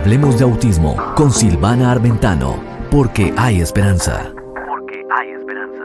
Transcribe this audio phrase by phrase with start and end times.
[0.00, 2.58] Hablemos de autismo con Silvana Armentano,
[2.90, 4.32] porque hay esperanza.
[4.66, 5.84] Porque hay esperanza.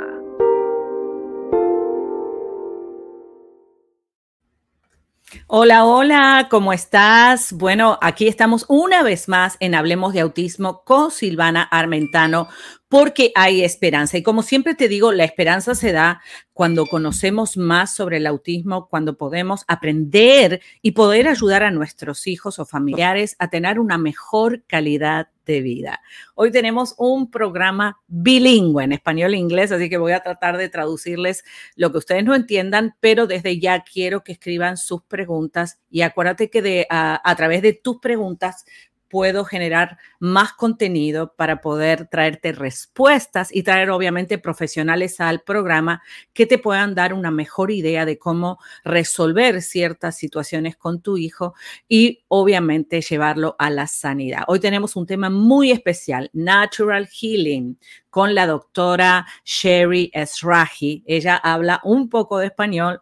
[5.48, 7.52] Hola, hola, ¿cómo estás?
[7.52, 12.48] Bueno, aquí estamos una vez más en Hablemos de Autismo con Silvana Armentano,
[12.96, 14.18] porque hay esperanza.
[14.18, 16.22] Y como siempre te digo, la esperanza se da
[16.54, 22.58] cuando conocemos más sobre el autismo, cuando podemos aprender y poder ayudar a nuestros hijos
[22.58, 26.00] o familiares a tener una mejor calidad de vida.
[26.36, 30.70] Hoy tenemos un programa bilingüe en español e inglés, así que voy a tratar de
[30.70, 31.44] traducirles
[31.76, 36.50] lo que ustedes no entiendan, pero desde ya quiero que escriban sus preguntas y acuérdate
[36.50, 38.64] que a través de tus preguntas
[39.16, 46.46] puedo generar más contenido para poder traerte respuestas y traer obviamente profesionales al programa que
[46.46, 51.54] te puedan dar una mejor idea de cómo resolver ciertas situaciones con tu hijo
[51.88, 54.44] y obviamente llevarlo a la sanidad.
[54.50, 57.80] Hoy tenemos un tema muy especial, Natural Healing,
[58.10, 61.06] con la doctora Sherry Esrahi.
[61.08, 63.00] Ella habla un poco de español.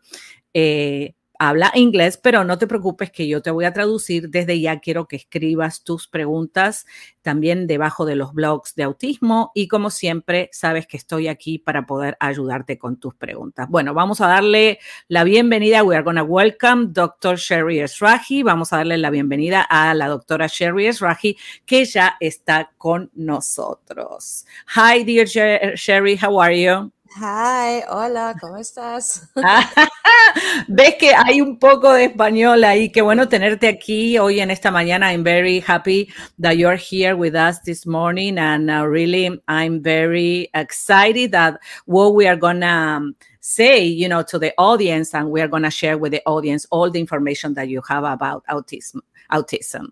[0.54, 4.30] Eh, habla inglés, pero no te preocupes que yo te voy a traducir.
[4.30, 6.86] Desde ya quiero que escribas tus preguntas
[7.22, 11.86] también debajo de los blogs de autismo y como siempre, sabes que estoy aquí para
[11.86, 13.68] poder ayudarte con tus preguntas.
[13.70, 15.84] Bueno, vamos a darle la bienvenida.
[15.84, 17.38] We are going to welcome Dr.
[17.38, 18.44] Sherry Esrahi.
[18.44, 24.46] Vamos a darle la bienvenida a la doctora Sherry Esrahi que ya está con nosotros.
[24.76, 26.93] Hi, dear Sherry, how are you?
[27.16, 29.30] Hi, hola, ¿cómo estás?
[30.68, 32.92] Ves que hay un poco de español ahí.
[32.92, 35.14] Qué bueno tenerte aquí hoy en esta mañana.
[35.14, 38.40] I'm very happy that you're here with us this morning.
[38.40, 44.10] And uh, really, I'm very excited that what we are going to um, say, you
[44.10, 47.00] know, to the audience and we are going to share with the audience all the
[47.00, 49.02] information that you have about autism.
[49.32, 49.92] autism.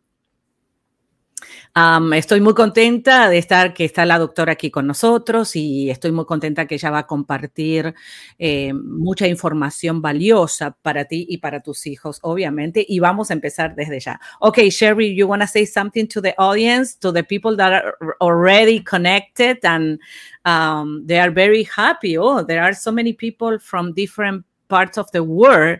[1.75, 6.11] Um, estoy muy contenta de estar, que está la doctora aquí con nosotros y estoy
[6.11, 7.93] muy contenta que ella va a compartir
[8.37, 12.85] eh, mucha información valiosa para ti y para tus hijos, obviamente.
[12.87, 14.19] Y vamos a empezar desde ya.
[14.39, 17.95] Ok, Sherry, you want to say something to the audience, to the people that are
[18.19, 19.99] already connected and
[20.45, 22.17] um, they are very happy.
[22.17, 25.79] Oh, there are so many people from different parts of the world.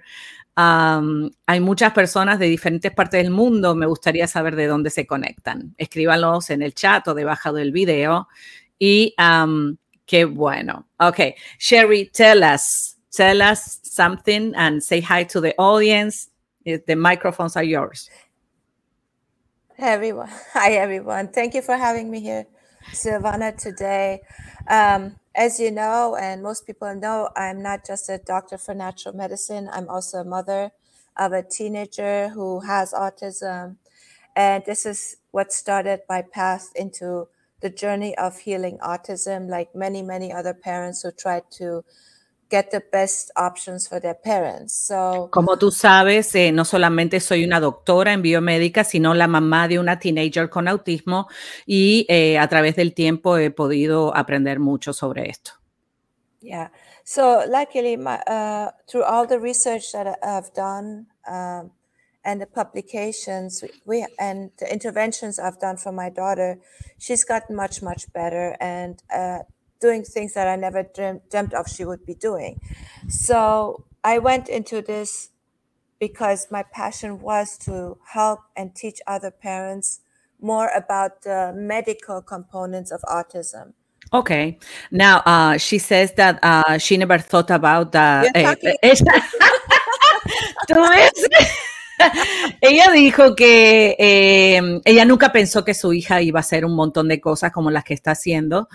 [1.46, 3.76] Hay muchas personas de diferentes partes del mundo.
[3.76, 5.74] Me gustaría saber de dónde se conectan.
[5.78, 8.28] Escríbanlos en el chat o debajo del video.
[8.80, 10.88] Y um, qué bueno.
[11.00, 16.30] Ok, Sherry, tell us, tell us something and say hi to the audience.
[16.64, 18.10] The microphones are yours.
[19.82, 20.30] Everyone.
[20.54, 21.30] Hi everyone.
[21.30, 22.46] Thank you for having me here,
[22.94, 24.22] Silvana, today.
[24.68, 29.16] Um, as you know, and most people know, I'm not just a doctor for natural
[29.16, 30.72] medicine, I'm also a mother
[31.18, 33.78] of a teenager who has autism.
[34.36, 37.28] And this is what started my path into
[37.62, 41.84] the journey of healing autism, like many, many other parents who tried to
[42.52, 44.74] get the best options for their parents.
[44.74, 49.68] So, Como tú sabes, eh, no solamente soy una doctora en biomédica, sino la mamá
[49.68, 51.28] de una teenager con autismo
[51.66, 55.54] y eh, a través del tiempo he podido aprender mucho sobre esto.
[56.42, 56.72] Yeah.
[57.04, 61.72] So luckily, my, uh, through all the research that I've done um,
[62.24, 66.60] and the publications we and the interventions I've done for my daughter,
[67.00, 69.02] she's gotten much much better and.
[69.14, 69.40] Uh,
[69.82, 72.62] doing things that I never dreamt, dreamt of she would be doing.
[73.10, 75.30] So I went into this
[76.00, 80.00] because my passion was to help and teach other parents
[80.40, 83.74] more about the medical components of autism.
[84.14, 84.58] Okay.
[84.92, 88.24] Now, uh, she says that uh, she never thought about that.
[88.36, 88.76] You're talking-
[90.68, 91.28] ¿Tú ves?
[92.62, 97.08] ella dijo que eh, ella nunca pensó que su hija iba a hacer un montón
[97.08, 98.68] de cosas como las que está haciendo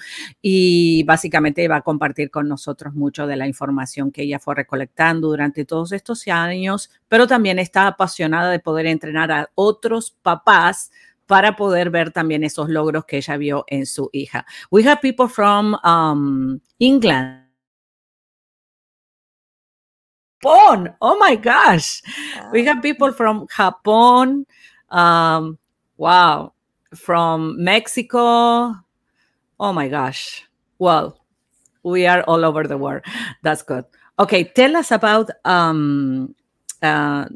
[0.42, 5.28] y básicamente va a compartir con nosotros mucho de la información que ella fue recolectando
[5.28, 10.90] durante todos estos años, pero también está apasionada de poder entrenar a otros papás
[11.26, 14.46] para poder ver también esos logros que ella vio en su hija.
[14.70, 17.45] We have people from um, England.
[20.42, 20.94] Japón.
[21.00, 22.02] Oh my gosh.
[22.52, 24.46] We have people from Japan.
[24.90, 25.58] Um,
[25.96, 26.52] wow.
[26.94, 28.74] From Mexico.
[29.58, 30.46] Oh my gosh.
[30.78, 31.18] Well,
[31.82, 33.02] we are all over the world.
[33.42, 33.84] That's good.
[34.18, 36.34] Okay, tell us about um,
[36.82, 37.26] uh,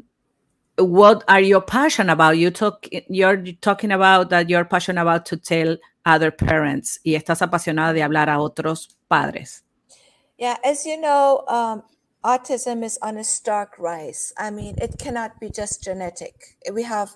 [0.77, 2.37] what are you passionate about?
[2.37, 7.41] You talk, you're talking about that you're passionate about to tell other parents y estás
[7.41, 9.63] apasionada de hablar a otros padres.
[10.37, 11.83] Yeah, as you know, um,
[12.23, 14.33] autism is on a stark rise.
[14.37, 16.57] I mean, it cannot be just genetic.
[16.71, 17.09] We have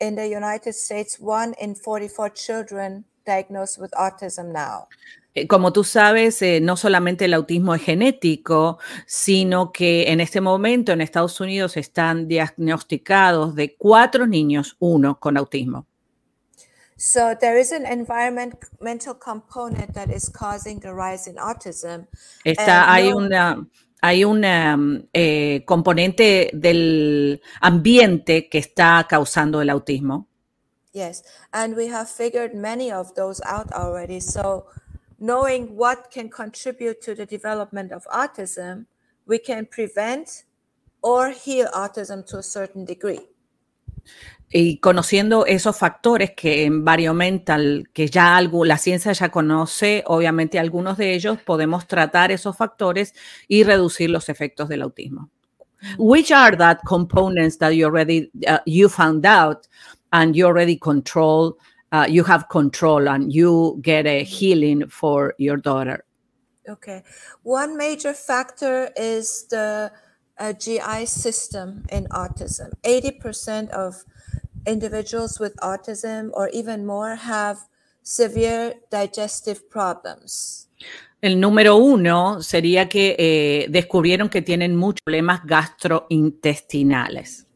[0.00, 4.88] in the United States, one in 44 children diagnosed with autism now.
[5.34, 10.40] Eh, Como tú sabes, eh, no solamente el autismo es genético, sino que en este
[10.40, 15.86] momento en Estados Unidos están diagnosticados de cuatro niños, uno con autismo.
[16.98, 22.06] So there is an environmental component that is causing the rise in autism.
[22.42, 23.66] Está, hay no- una,
[24.02, 30.28] hay un eh, componente del ambiente que está causando el autismo.
[30.92, 34.18] Yes, and we have figured many of those out already.
[34.18, 34.66] So,
[35.18, 38.86] knowing what can contribute to the development of autism,
[39.26, 40.44] we can prevent
[41.02, 43.28] or heal autism to a certain degree.
[44.50, 50.58] Y conociendo esos factores que en Environmental, que ya algo, la ciencia ya conoce, obviamente
[50.58, 53.12] algunos de ellos podemos tratar esos factores
[53.48, 55.30] y reducir los efectos del autismo.
[55.98, 59.66] Which are that components that you already uh, you found out
[60.12, 61.58] and you already control,
[61.92, 66.04] uh, you have control and you get a healing for your daughter?
[66.68, 67.02] Okay.
[67.42, 69.92] One major factor is the
[70.38, 72.72] uh, GI system in autism.
[72.82, 74.04] 80% of
[74.66, 77.58] individuals with autism or even more have
[78.02, 80.68] severe digestive problems.
[81.22, 87.46] El número uno sería que eh, descubrieron que tienen muchos problemas gastrointestinales.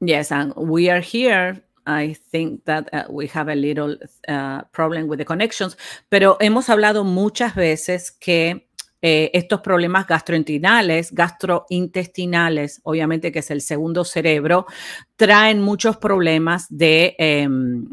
[0.00, 1.62] Yes, and we are here.
[1.86, 3.96] I think that uh, we have a little
[4.28, 5.76] uh, problem with the connections,
[6.08, 8.69] pero hemos hablado muchas veces que
[9.02, 14.66] eh, estos problemas gastrointestinales, gastrointestinales, obviamente que es el segundo cerebro,
[15.16, 17.86] traen muchos problemas de, em,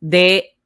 [0.00, 0.56] de,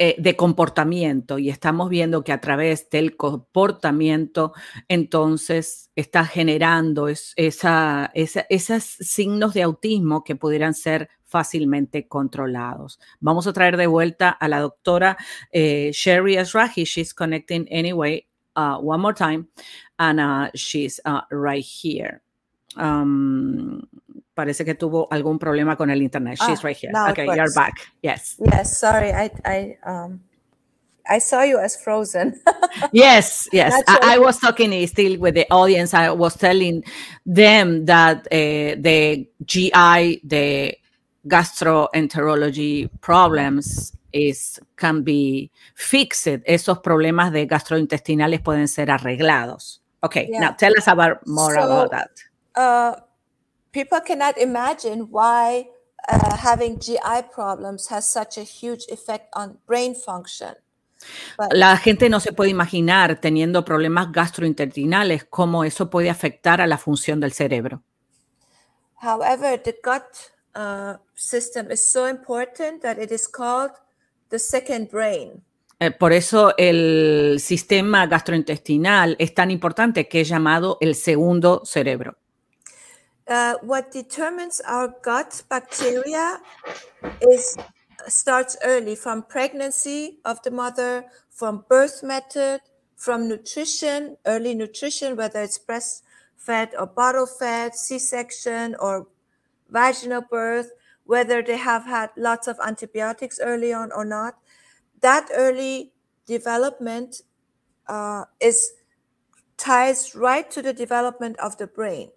[0.00, 4.52] eh, de comportamiento y estamos viendo que a través del comportamiento
[4.86, 13.00] entonces está generando es- esa, esos signos de autismo que pudieran ser fácilmente controlados.
[13.20, 15.16] Vamos a traer de vuelta a la doctora
[15.50, 16.84] eh, Sherry Asrahi.
[16.84, 18.27] She's connecting anyway
[18.80, 19.46] one more time
[19.98, 22.20] and uh, she's uh, right here.
[22.76, 23.88] Um,
[24.34, 26.38] parece que tuvo algún problema con el internet.
[26.38, 26.92] She's Ah, right here.
[27.10, 27.74] Okay, you're back.
[28.02, 28.36] Yes.
[28.38, 30.20] Yes, sorry, I I um
[31.08, 32.40] I saw you as frozen.
[32.92, 33.72] Yes, yes.
[33.88, 35.94] I, I was talking still with the audience.
[35.94, 36.84] I was telling
[37.26, 40.76] them that uh, the GI, the
[41.26, 46.42] gastroenterology problems is can be fixed.
[46.46, 49.82] Esos problemas de gastrointestinales pueden ser arreglados.
[50.00, 50.40] Okay, Yeah.
[50.40, 52.10] now tell us about more So- about that.
[52.56, 52.94] uh,
[53.72, 55.68] people cannot imagine why
[56.08, 60.54] uh, having GI problems has such a huge effect on brain function.
[61.36, 66.66] But La gente no se puede imaginar teniendo problemas gastrointestinales cómo eso puede afectar a
[66.66, 67.82] la función del cerebro.
[69.00, 70.02] however, the gut
[70.56, 73.70] uh, system is so important that it is called
[74.30, 75.42] the second brain.
[75.80, 82.16] Eh, por eso el sistema gastrointestinal es tan importante que es llamado el segundo cerebro.
[83.28, 86.40] Uh, what determines our gut bacteria
[87.30, 87.56] is
[88.06, 92.60] starts early from pregnancy of the mother, from birth method,
[92.96, 99.06] from nutrition, early nutrition, whether it's breastfed or bottle fed, C-section or
[99.70, 100.72] vaginal birth,
[101.08, 104.36] whether they have had lots of antibiotics early on or not.
[105.00, 105.92] That early
[106.26, 107.22] development
[107.88, 108.72] uh, is
[109.56, 112.10] ties right to the development of the brain.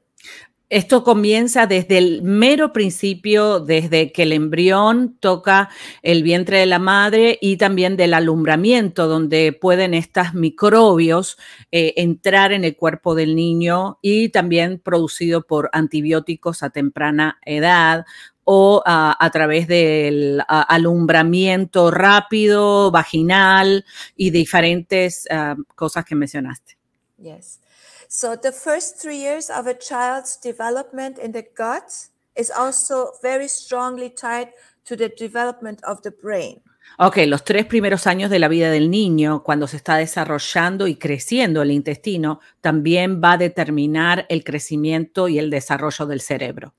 [0.70, 5.70] Esto comienza desde el mero principio, desde que el embrión toca
[6.02, 11.38] el vientre de la madre y también del alumbramiento, donde pueden estos microbios
[11.74, 18.06] eh, entrar en el cuerpo del niño y también producido por antibióticos a temprana edad
[18.54, 23.86] o a través del alumbramiento rápido, vaginal
[24.18, 26.78] y diferentes ah, cosas que mencionaste.
[27.18, 27.62] Yes.
[28.10, 33.48] So the first three years of a child's development in the gut is also very
[33.48, 34.50] strongly tied
[34.84, 36.62] to the development of the brain.
[36.98, 40.98] Ok, los tres primeros años de la vida del niño, cuando se está desarrollando y
[40.98, 46.74] creciendo el intestino, también va a determinar el crecimiento y el desarrollo del cerebro.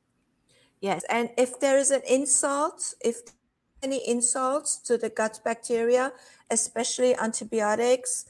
[0.82, 1.04] Yes.
[1.08, 3.22] And if there is an insult, if
[3.82, 6.12] any insults to the gut bacteria,
[6.50, 8.26] especially antibiotics,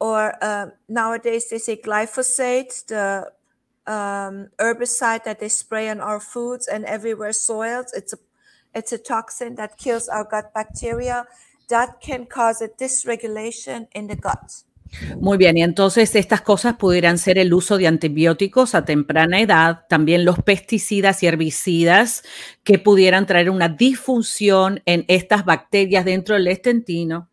[0.00, 3.30] or uh, nowadays they say glyphosate, the
[3.86, 7.92] um, herbicide that they spray on our foods and everywhere soils.
[7.94, 8.18] It's a
[8.74, 11.24] it's a toxin that kills our gut bacteria.
[11.68, 14.64] That can cause a dysregulation in the gut.
[15.20, 19.86] Muy bien, y entonces estas cosas pudieran ser el uso de antibióticos a temprana edad,
[19.88, 22.22] también los pesticidas y herbicidas
[22.62, 27.28] que pudieran traer una disfunción en estas bacterias dentro del estentino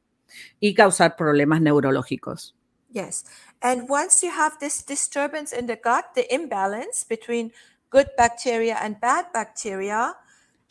[0.59, 2.55] y causar problemas neurológicos.
[2.91, 3.25] Yes.
[3.61, 7.51] And once you have this disturbance in the gut, the imbalance between
[7.89, 10.15] good bacteria and bad bacteria,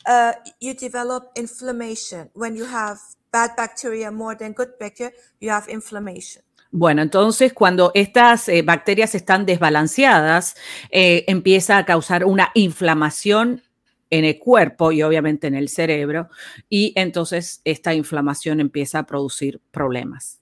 [0.05, 2.29] uh, you develop inflammation.
[2.33, 2.99] When you have
[3.31, 6.43] bad bacteria more than good bacteria, you have inflammation.
[6.75, 10.55] Bueno, entonces cuando estas eh, bacterias están desbalanceadas,
[10.89, 13.61] eh, empieza a causar una inflamación
[14.09, 16.29] en el cuerpo y obviamente en el cerebro,
[16.69, 20.39] y entonces esta inflamación empieza a producir problemas.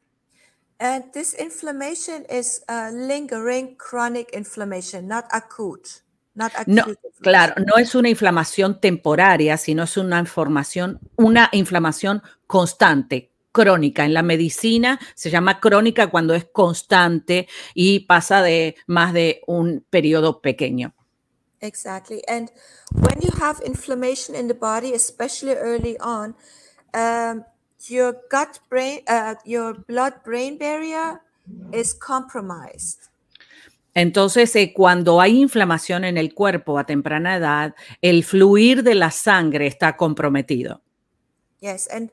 [0.80, 6.02] And this inflammation is a lingering chronic inflammation, not acute.
[6.34, 7.22] Not acute No, inflammation.
[7.22, 14.06] claro, no es una inflamación temporaria, sino es una inflamación, una inflamación constante, crónica.
[14.06, 19.86] En la medicina se llama crónica cuando es constante y pasa de más de un
[19.90, 20.94] periodo pequeño.
[21.62, 22.24] Exactly.
[22.28, 22.52] And
[22.92, 26.36] when you have inflammation in the body, especially early on,
[26.94, 27.46] um,
[27.88, 31.22] your gut brain, uh, your blood brain barrier
[31.72, 33.12] is compromised.
[33.94, 39.12] Entonces, eh, cuando hay inflamación en el cuerpo a temprana edad, el fluir de la
[39.12, 40.82] sangre está comprometido.
[41.60, 41.90] Yes.
[41.92, 42.10] And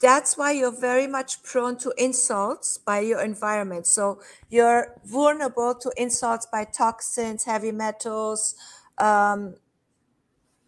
[0.00, 3.86] that's why you're very much prone to insults by your environment.
[3.86, 8.54] So you're vulnerable to insults by toxins, heavy metals,
[8.98, 9.54] um,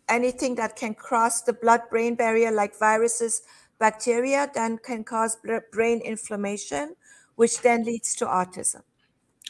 [0.08, 3.42] anything that can cross the blood brain barrier, like viruses,
[3.78, 5.36] bacteria, then can cause
[5.72, 6.96] brain inflammation,
[7.36, 8.82] which then leads to autism.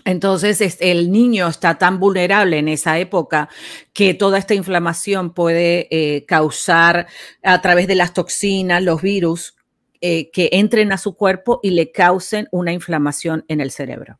[0.05, 3.49] Entonces, el niño está tan vulnerable en esa época
[3.93, 7.09] que toda esta inflamación puede eh, causar
[7.43, 9.58] a través de las toxinas, los virus,
[10.01, 14.19] eh, que entren a su cuerpo y le causen una inflamación en el cerebro.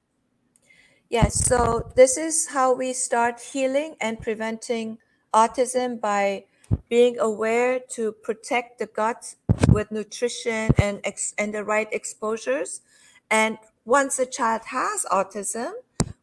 [1.11, 4.99] Yes, so this is how we start healing and preventing
[5.33, 6.45] autism by
[6.91, 9.35] being aware to protect the gut
[9.69, 12.83] with nutrition and ex- and the right exposures.
[13.31, 15.73] And once a child has autism,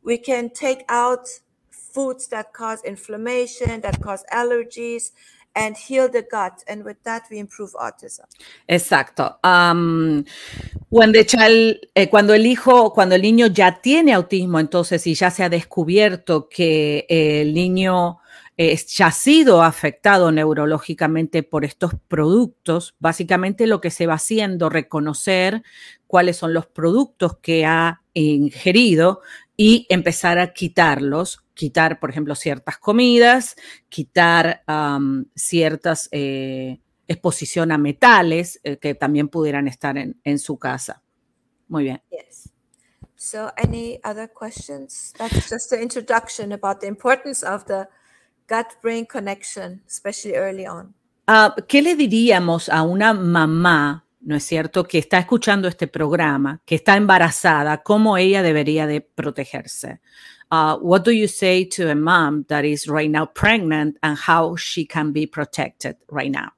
[0.03, 1.27] we can take out
[1.71, 5.11] foods that cause inflammation, that cause allergies,
[5.55, 6.63] and heal the gut.
[6.67, 8.25] And with that, we improve autism.
[8.67, 9.39] Exacto.
[9.41, 10.23] Am,
[10.89, 15.15] when the child- eh, cuando el hijo, cuando el niño ya tiene autismo, entonces, y
[15.15, 18.19] ya se ha descubierto que eh, el niño
[18.57, 25.61] ya ha sido afectado neurológicamente por estos productos, básicamente lo que se va haciendo, reconocer
[26.07, 29.19] cuáles son los productos que ha ingerido
[29.57, 33.55] y empezar a quitarlos, quitar, por ejemplo, ciertas comidas,
[33.89, 40.57] quitar am, ciertas eh, exposición a metales eh, que también pudieran estar en, en su
[40.57, 41.01] casa.
[41.67, 42.01] Muy bien.
[42.11, 42.49] Yes.
[43.15, 45.13] So, any other questions?
[45.17, 47.87] That's just the introduction about the importance of the
[48.47, 50.93] gut brain connection, especially early on.
[51.27, 56.61] Ah, ¿Qué le diríamos a una mamá, no es cierto, que está escuchando este programa,
[56.65, 60.01] que está embarazada, cómo ella debería de protegerse?
[60.51, 64.55] Uh, what do you say to a mom that is right now pregnant and how
[64.55, 66.51] she can be protected right now?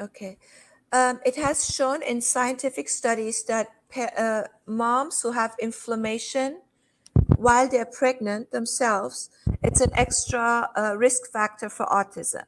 [0.00, 0.36] Okay.
[0.92, 3.68] Um, it has shown in scientific studies that
[4.16, 6.60] uh, moms who have inflammation
[7.36, 9.30] while they're pregnant themselves,
[9.62, 12.44] it's an extra uh, risk factor for autism.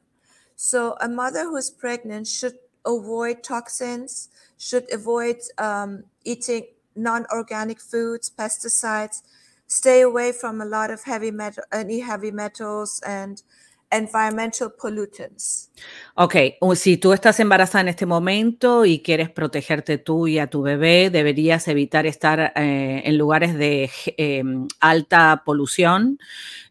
[0.55, 2.55] So, a mother who's pregnant should
[2.85, 6.63] avoid toxins, should avoid um, eating
[6.95, 9.21] non organic foods, pesticides,
[9.67, 13.43] stay away from a lot of heavy metal, any heavy metals and
[13.91, 15.71] environmental pollutants.
[16.15, 16.35] Ok,
[16.75, 21.09] si tú estás embarazada en este momento y quieres protegerte tú y a tu bebé,
[21.09, 24.43] deberías evitar estar eh, en lugares de eh,
[24.79, 26.19] alta polución.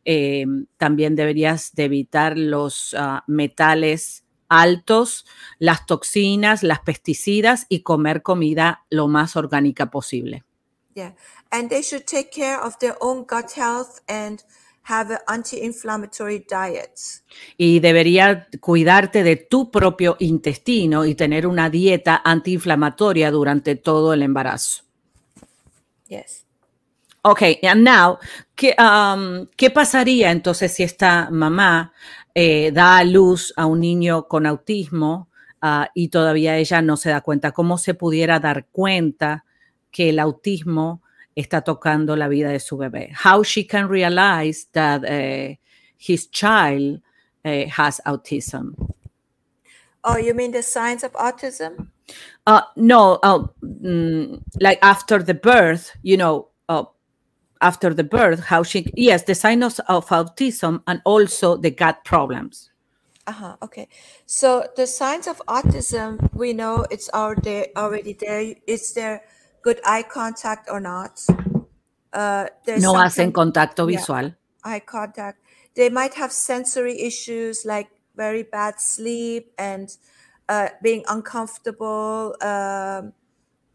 [0.05, 5.27] Eh, también deberías de evitar los ah, metales altos,
[5.59, 10.45] las toxinas, las pesticidas y comer comida lo más orgánica posible.
[10.95, 11.15] Yeah.
[11.51, 14.43] And they should take care of their own gut health and
[14.85, 17.01] have an anti-inflammatory diet.
[17.57, 24.23] Y debería cuidarte de tu propio intestino y tener una dieta antiinflamatoria durante todo el
[24.23, 24.85] embarazo.
[26.09, 26.45] Yes.
[27.23, 28.19] Ok, and now,
[28.55, 31.95] ¿qué, um, ¿qué pasaría entonces si esta mamá
[32.35, 35.29] eh, da a luz a un niño con autismo
[35.61, 37.53] ah, y todavía ella no se da cuenta?
[37.53, 39.45] ¿Cómo se pudiera dar cuenta
[39.91, 41.03] que el autismo
[41.35, 43.13] está tocando la vida de su bebé?
[43.25, 45.61] How she can realize that eh,
[45.99, 47.01] his child
[47.45, 48.75] eh, has autism?
[50.03, 51.89] Oh, you mean the signs of autism?
[52.47, 56.85] Uh, no, uh, mm, like after the birth, you know, uh,
[57.65, 62.71] after the birth, how she, yes, the signs of autism and also the gut problems.
[63.27, 63.89] Uh-huh, okay.
[64.27, 68.55] So the signs of autism, we know it's already already there.
[68.67, 69.23] Is there
[69.63, 71.25] good eye contact or not?
[72.13, 73.99] Uh, there's No hacen contacto yeah.
[73.99, 74.35] visual.
[74.63, 75.39] eye contact.
[75.75, 79.89] They might have sensory issues like very bad sleep and
[80.49, 83.13] uh, being uncomfortable um,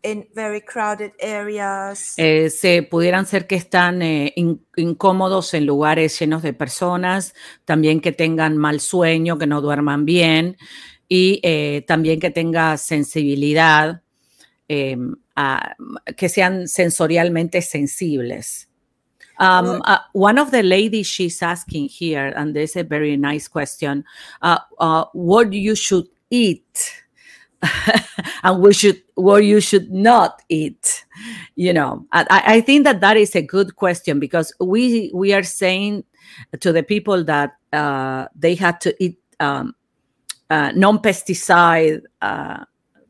[0.03, 2.13] in very crowded areas.
[2.17, 7.33] Eh, se pudieran ser que están eh, in- incómodos en lugares llenos de personas,
[7.65, 10.57] también que tengan mal sueño, que no duerman bien
[11.07, 14.01] y eh, también que tenga sensibilidad,
[14.67, 14.97] eh,
[15.35, 15.75] a-
[16.15, 18.67] que sean sensorialmente sensibles.
[19.41, 23.47] Um, uh, one of the ladies she's asking here, and this is a very nice
[23.47, 24.03] question,
[24.41, 26.67] uh, uh, what you should eat
[28.43, 31.05] and we should what you should not eat
[31.55, 32.05] you know.
[32.11, 36.03] I, I think that that is a good question because we we are saying
[36.59, 39.75] to the people that uh, they had to eat um,
[40.49, 42.63] uh, non-pesticide uh,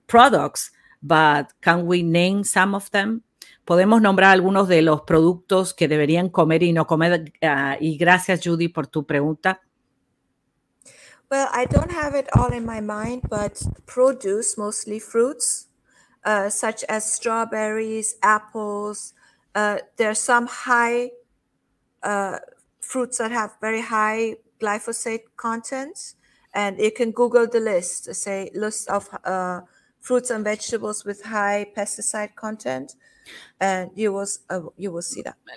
[0.07, 3.23] products but can we name some of them?
[3.65, 8.41] Podemos nombrar algunos de los productos que deberían comer y no comer uh, y gracias
[8.43, 9.61] Judy por tu pregunta.
[11.29, 15.68] Well, I don't have it all in my mind, but produce, mostly fruits,
[16.23, 19.13] uh, such as strawberries, apples.
[19.55, 21.11] Uh, there are some high
[22.03, 22.39] uh,
[22.81, 26.13] fruits that have very high glyphosate content,
[26.53, 29.61] and you can Google the list, say list of uh,
[29.99, 32.95] fruits and vegetables with high pesticide content,
[34.21, 34.71] s- uh.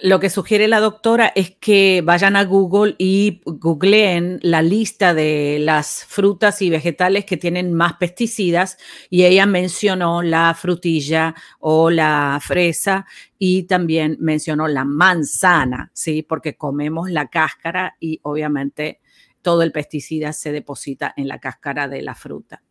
[0.03, 5.59] Lo que sugiere la doctora es que vayan a Google y googleen la lista de
[5.61, 8.77] las frutas y vegetales que tienen más pesticidas
[9.09, 13.07] y ella mencionó la frutilla o la fresa
[13.39, 16.23] y también mencionó la manzana, ¿sí?
[16.23, 19.01] Porque comemos la cáscara y obviamente
[19.43, 22.63] todo el pesticida se deposita en la cáscara de la fruta.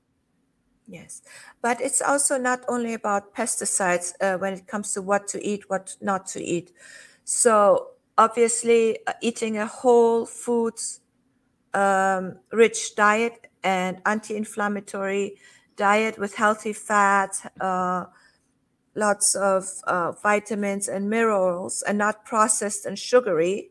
[0.91, 1.21] Yes,
[1.61, 5.69] but it's also not only about pesticides uh, when it comes to what to eat,
[5.69, 6.73] what not to eat.
[7.23, 10.99] So obviously, uh, eating a whole foods
[11.73, 15.37] um, rich diet and anti-inflammatory
[15.77, 18.05] diet with healthy fats, uh,
[18.95, 23.70] lots of uh, vitamins and minerals, and not processed and sugary,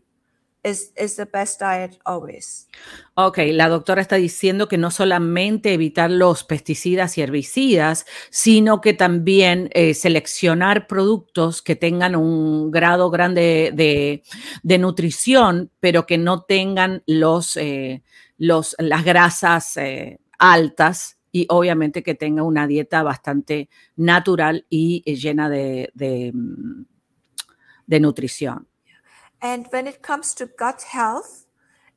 [0.63, 2.69] is is the best diet always.
[3.15, 8.93] Ok, la doctora está diciendo que no solamente evitar los pesticidas y herbicidas, sino que
[8.95, 14.23] también eh, seleccionar productos que tengan un grado grande de,
[14.63, 18.03] de nutrición, pero que no tengan los, eh,
[18.39, 25.15] los, las grasas eh, altas y obviamente que tenga una dieta bastante natural y eh,
[25.17, 26.85] llena de, de, mm,
[27.87, 28.70] de nutrición.
[29.43, 31.47] And when it comes to gut health,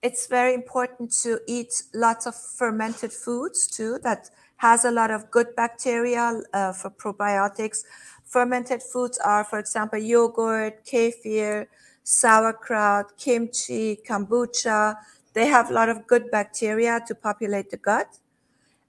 [0.01, 5.29] it's very important to eat lots of fermented foods too that has a lot of
[5.31, 7.83] good bacteria uh, for probiotics.
[8.25, 11.67] Fermented foods are, for example, yogurt, kefir,
[12.03, 14.95] sauerkraut, kimchi, kombucha.
[15.33, 18.17] They have a lot of good bacteria to populate the gut.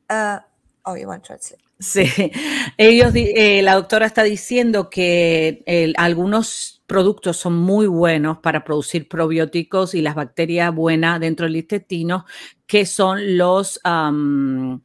[0.08, 0.40] Uh,
[0.84, 1.60] oh, you want to translate?
[1.84, 2.04] Sí,
[2.78, 9.06] ellos, eh, la doctora está diciendo que eh, algunos productos son muy buenos para producir
[9.06, 12.24] probióticos y las bacterias buenas dentro del intestino,
[12.66, 14.80] que son los am,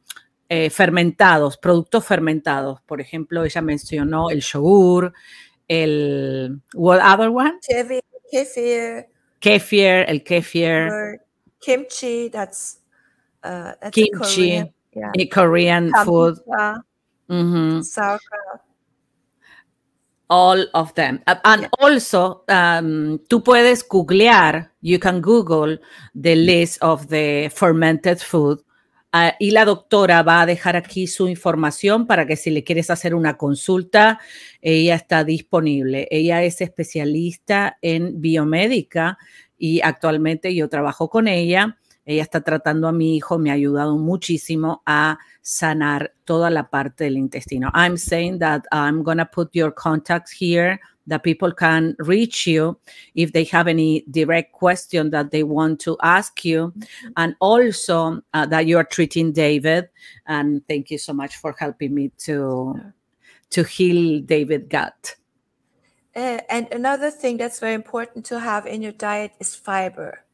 [0.48, 2.82] eh, fermentados, productos fermentados.
[2.82, 5.14] Por ejemplo, ella mencionó el yogur,
[5.66, 7.54] el what other one?
[7.66, 9.06] Kefir, kefir,
[9.40, 11.20] Kefir, el kefir,
[11.60, 12.28] kimchi.
[12.28, 12.80] That's
[13.42, 15.26] uh, that's kimchi, Korean, yeah.
[15.32, 16.36] Korean food.
[16.46, 16.84] Kombucha,
[17.82, 18.62] Sauerkraut.
[20.28, 21.20] all of them.
[21.26, 25.80] And also, um, tú puedes googlear, you can Google
[26.14, 28.60] the list of the fermented food.
[29.12, 32.90] uh, y la doctora va a dejar aquí su información para que si le quieres
[32.90, 34.20] hacer una consulta,
[34.60, 36.06] ella está disponible.
[36.10, 39.18] Ella es especialista en biomédica
[39.58, 41.78] y actualmente yo trabajo con ella.
[42.10, 47.04] Ella está tratando a mi hijo, me ha ayudado muchísimo a sanar toda la parte
[47.04, 47.70] del intestino.
[47.72, 52.80] I'm saying that I'm going to put your contacts here that people can reach you
[53.14, 56.72] if they have any direct question that they want to ask you
[57.16, 59.88] and also uh, that you are treating David
[60.26, 62.74] and thank you so much for helping me to
[63.50, 65.14] to heal David gut.
[66.16, 70.24] Uh, and another thing that's very important to have in your diet is fiber.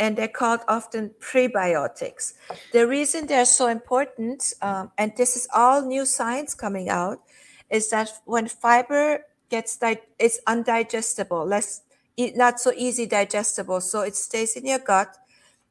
[0.00, 2.32] And they're called often prebiotics.
[2.72, 7.20] The reason they're so important, um, and this is all new science coming out,
[7.68, 11.82] is that when fiber gets di- it's undigestible, less
[12.16, 13.80] not so easy digestible.
[13.80, 15.16] So it stays in your gut,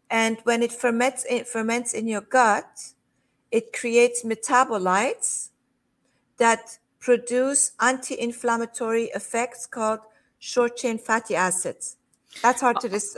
[0.10, 2.94] and when it ferments, it ferments in your gut,
[3.52, 5.50] it creates metabolites
[6.38, 10.00] that produce anti-inflammatory effects called
[10.38, 11.98] short chain fatty acids.
[12.42, 13.14] That's hard to, dis-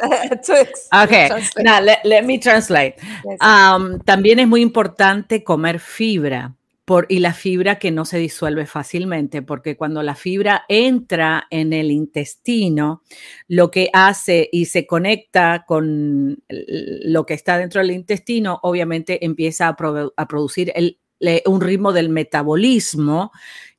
[0.45, 1.63] to ex- Okay, translate.
[1.63, 2.95] now let, let me translate.
[3.41, 8.65] Um, también es muy importante comer fibra por, y la fibra que no se disuelve
[8.65, 13.03] fácilmente, porque cuando la fibra entra en el intestino,
[13.47, 19.67] lo que hace y se conecta con lo que está dentro del intestino, obviamente empieza
[19.67, 19.75] a,
[20.17, 23.31] a producir el- le- un ritmo del metabolismo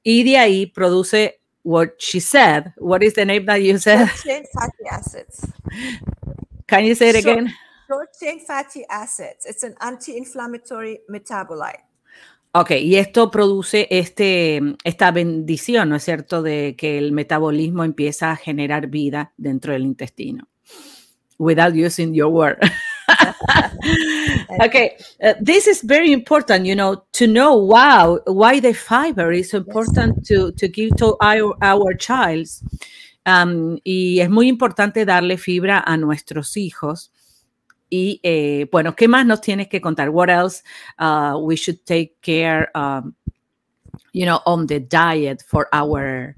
[0.02, 2.72] y de ahí produce what she said.
[2.76, 4.08] What is the name that you said?
[4.08, 5.46] Short chain fatty acids.
[6.66, 7.54] Can you say it Short- again?
[7.88, 9.46] Short chain fatty acids.
[9.46, 11.84] It's an anti-inflammatory metabolite.
[12.54, 18.30] Ok, y esto produce este, esta bendición, ¿no es cierto?, de que el metabolismo empieza
[18.30, 20.48] a generar vida dentro del intestino.
[21.38, 22.58] Without using your word.
[24.64, 29.54] okay, uh, this is very important, you know, to know wow, why the fiber is
[29.54, 32.46] important to, to give to our, our child.
[33.24, 37.10] Um, y es muy importante darle fibra a nuestros hijos.
[37.88, 40.10] Y eh, bueno, ¿qué más nos tienes que contar?
[40.10, 40.62] What else
[40.98, 43.14] uh, we should take care, um,
[44.12, 46.34] you know, on the diet for our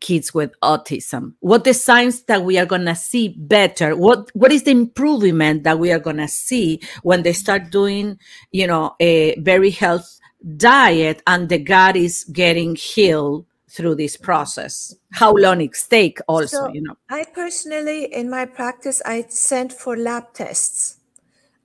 [0.00, 1.34] kids with autism?
[1.40, 3.96] What the signs that we are gonna see better?
[3.96, 8.18] What what is the improvement that we are gonna see when they start doing,
[8.52, 10.18] you know, a very health
[10.56, 14.94] diet and the gut is getting healed through this process?
[15.12, 16.96] How long it take also, So- you know?
[17.08, 20.98] I personally, in my practice, I send for lab tests.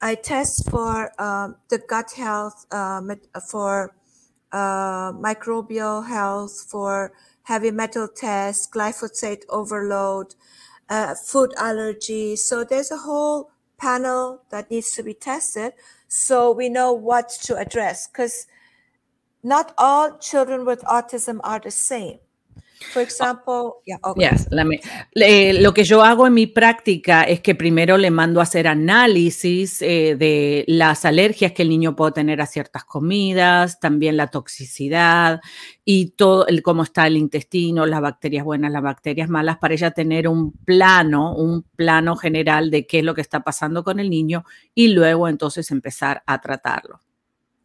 [0.01, 3.01] I test for um, the gut health, uh,
[3.47, 3.93] for
[4.51, 10.35] uh, microbial health, for heavy metal tests, glyphosate overload,
[10.89, 12.35] uh, food allergy.
[12.35, 15.73] So there's a whole panel that needs to be tested
[16.07, 18.45] so we know what to address because
[19.43, 22.19] not all children with autism are the same.
[22.93, 24.23] For example, yeah, okay.
[24.29, 24.81] Yes, let me-
[25.13, 28.67] le- lo que yo hago en mi práctica es que primero le mando a hacer
[28.67, 34.27] análisis eh, de las alergias que el niño puede tener a ciertas comidas, también la
[34.27, 35.41] toxicidad
[35.85, 39.91] y todo el cómo está el intestino, las bacterias buenas, las bacterias malas, para ella
[39.91, 44.09] tener un plano, un plano general de qué es lo que está pasando con el
[44.09, 46.99] niño y luego entonces empezar a tratarlo.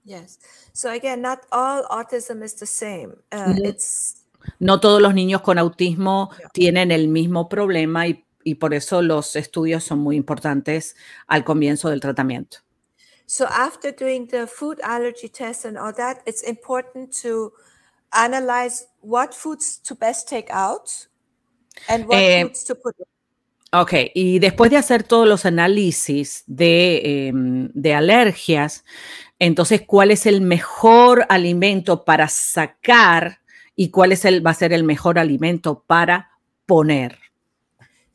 [0.04, 0.38] Yes.
[0.72, 3.14] So again, not all autism is the same.
[3.32, 3.54] Uh.
[3.64, 4.22] It's
[4.58, 9.36] No todos los niños con autismo tienen el mismo problema y, y por eso los
[9.36, 12.58] estudios son muy importantes al comienzo del tratamiento.
[13.28, 17.52] so after doing the food allergy test and all that, it's important to
[18.12, 21.08] analyze what foods to best take out
[21.88, 23.06] and what Eh, foods to put in.
[23.72, 28.84] Ok, y después de hacer todos los análisis de, em, de alergias,
[29.40, 33.40] entonces, ¿cuál es el mejor alimento para sacar
[33.76, 36.30] y cuál es el, va a ser el mejor alimento para
[36.66, 37.18] poner?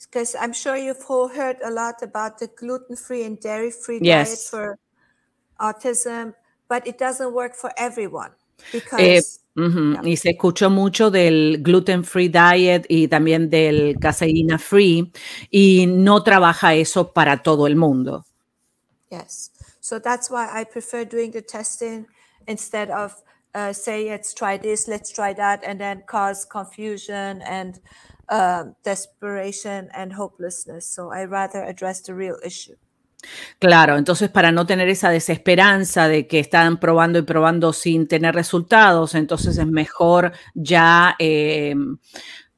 [0.03, 4.49] Because I'm sure you've all heard a lot about the gluten-free and dairy-free diet Yes.
[4.49, 4.77] for
[5.59, 6.33] autism,
[6.67, 9.99] but it doesn't work for everyone Eh, because Yeah.
[10.05, 15.11] Y se escuchó mucho del gluten free diet y también del caseína free
[15.49, 18.25] y no trabaja eso para todo el mundo.
[19.09, 19.51] Yes.
[19.81, 22.07] So that's why I prefer doing the testing
[22.47, 23.13] instead of
[23.53, 27.79] uh, say, let's try this, let's try that, and then cause confusion and
[28.29, 30.87] um, desperation and hopelessness.
[30.87, 32.75] So I rather address the real issue.
[33.59, 38.33] Claro, entonces para no tener esa desesperanza de que están probando y probando sin tener
[38.33, 41.75] resultados, entonces es mejor ya eh,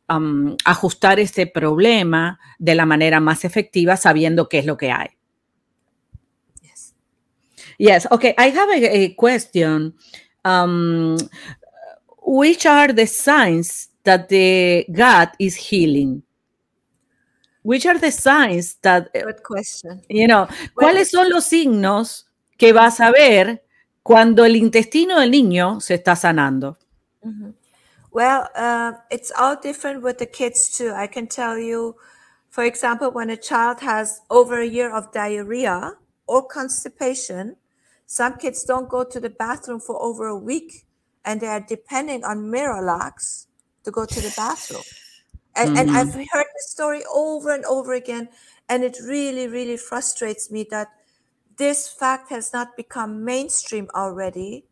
[0.08, 5.10] am, ajustar este problema de la manera más efectiva sabiendo qué es lo que hay.
[6.62, 6.96] Yes.
[7.78, 8.08] Yes.
[8.10, 8.34] Okay.
[8.38, 9.96] I have a, a question.
[10.46, 11.18] Um,
[12.22, 16.24] which are the signs that the gut is healing?
[17.64, 20.02] Which are the signs that, eh, Good question.
[20.10, 22.26] you know, well, cuáles son los signos
[22.58, 23.64] que vas a ver
[24.04, 26.78] cuando el intestino del niño se está sanando?
[27.26, 27.54] Mhm.
[28.12, 30.94] Well, uh, it's all different with the kids too.
[30.94, 31.96] I can tell you,
[32.50, 35.94] for example, when a child has over a year of diarrhea
[36.28, 37.56] or constipation,
[38.14, 40.86] some kids don't go to the bathroom for over a week
[41.26, 43.48] and they are depending on Miralax
[43.84, 44.84] to go to the bathroom.
[45.56, 48.30] And, and I've heard this story over and over again,
[48.70, 50.90] and it really, really frustrates me that
[51.58, 54.66] this fact has not become mainstream already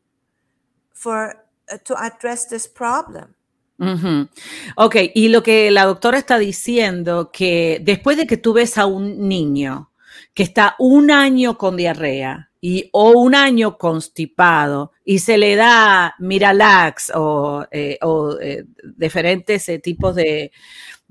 [0.94, 1.34] for
[1.72, 3.34] uh, to address this problem.
[3.80, 4.30] Ujú.
[4.78, 8.86] Ok, y lo que la doctora está diciendo, que después de que tú ves a
[8.86, 9.92] un niño
[10.36, 16.16] que está un año con diarrea y, o un año constipado y se le da
[16.20, 20.52] Miralax o, eh, o, eh, diferentes eh, tipos de,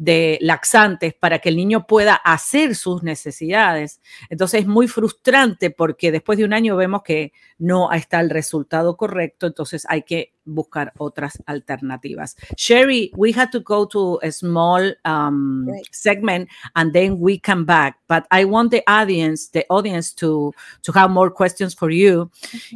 [0.01, 4.01] de laxantes para que el niño pueda hacer sus necesidades.
[4.31, 8.97] Entonces es muy frustrante porque después de un año vemos que no está el resultado
[8.97, 12.37] correcto, entonces hay que buscar otras alternativas.
[12.57, 15.85] Sherry, we had to go to a small um, Right.
[15.91, 20.93] segment and then we come back, but I want the audience, the audience to, to
[20.93, 22.31] have more questions for you.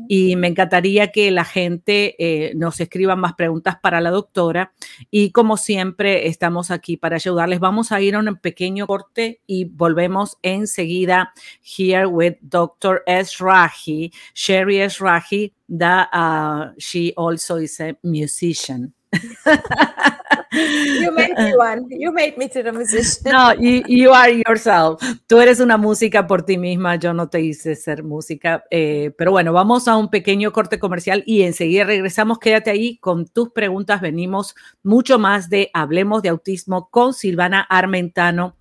[0.09, 4.73] Y me encantaría que la gente eh, nos escriba más preguntas para la doctora.
[5.11, 7.61] Y como siempre, estamos aquí para ayudarles.
[7.61, 11.33] Vamos a ir a un pequeño corte y volvemos enseguida
[11.63, 13.03] here with Dr.
[13.07, 18.93] Esrahi, Sherry Esrahi, that uh, she also is a musician.
[20.55, 21.87] You made me one.
[21.91, 23.33] You made me to the musician.
[23.33, 25.03] No, you, you are yourself.
[25.27, 26.97] Tú eres una música por ti misma.
[26.97, 28.65] Yo no te hice ser música.
[28.71, 32.39] eh, pero bueno, vamos a un pequeño corte comercial y enseguida regresamos.
[32.39, 34.01] Quédate ahí con tus preguntas.
[34.01, 38.57] Venimos mucho más de Hablemos de Autismo con Silvana Armentano.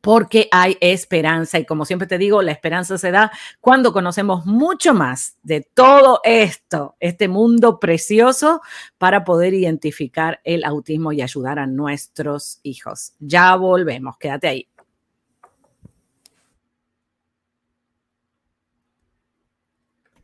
[0.00, 4.94] Porque hay esperanza y como siempre te digo, la esperanza se da cuando conocemos mucho
[4.94, 8.60] más de todo esto, este mundo precioso,
[8.96, 13.14] para poder identificar el autismo y ayudar a nuestros hijos.
[13.18, 14.68] Ya volvemos, quédate ahí.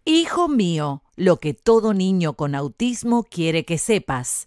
[0.07, 4.47] Hijo mío, lo que todo niño con autismo quiere que sepas.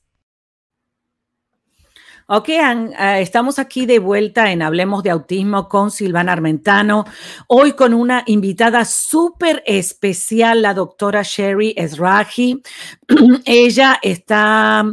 [2.27, 7.05] Ok, eh, estamos aquí de vuelta en Hablemos de Autismo con Silvana Armentano.
[7.47, 12.61] Hoy con una invitada súper especial, la doctora Sherry Esraji.
[13.45, 14.85] ella, está,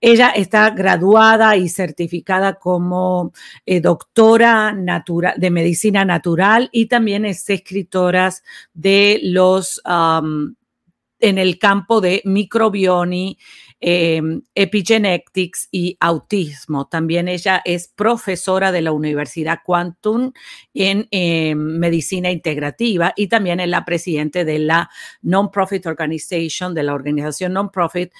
[0.00, 3.32] ella está graduada y certificada como
[3.64, 8.32] eh, doctora natura- de medicina natural y también es escritora
[8.74, 9.80] de los...
[9.84, 13.38] en el campo de microbioni,
[13.84, 14.22] eh,
[14.54, 16.86] epigenetics y autismo.
[16.86, 20.32] También ella es profesora de la Universidad Quantum
[20.72, 24.88] en eh, medicina integrativa y también es la presidente de la
[25.22, 28.12] non-profit organization, de la organización non-profit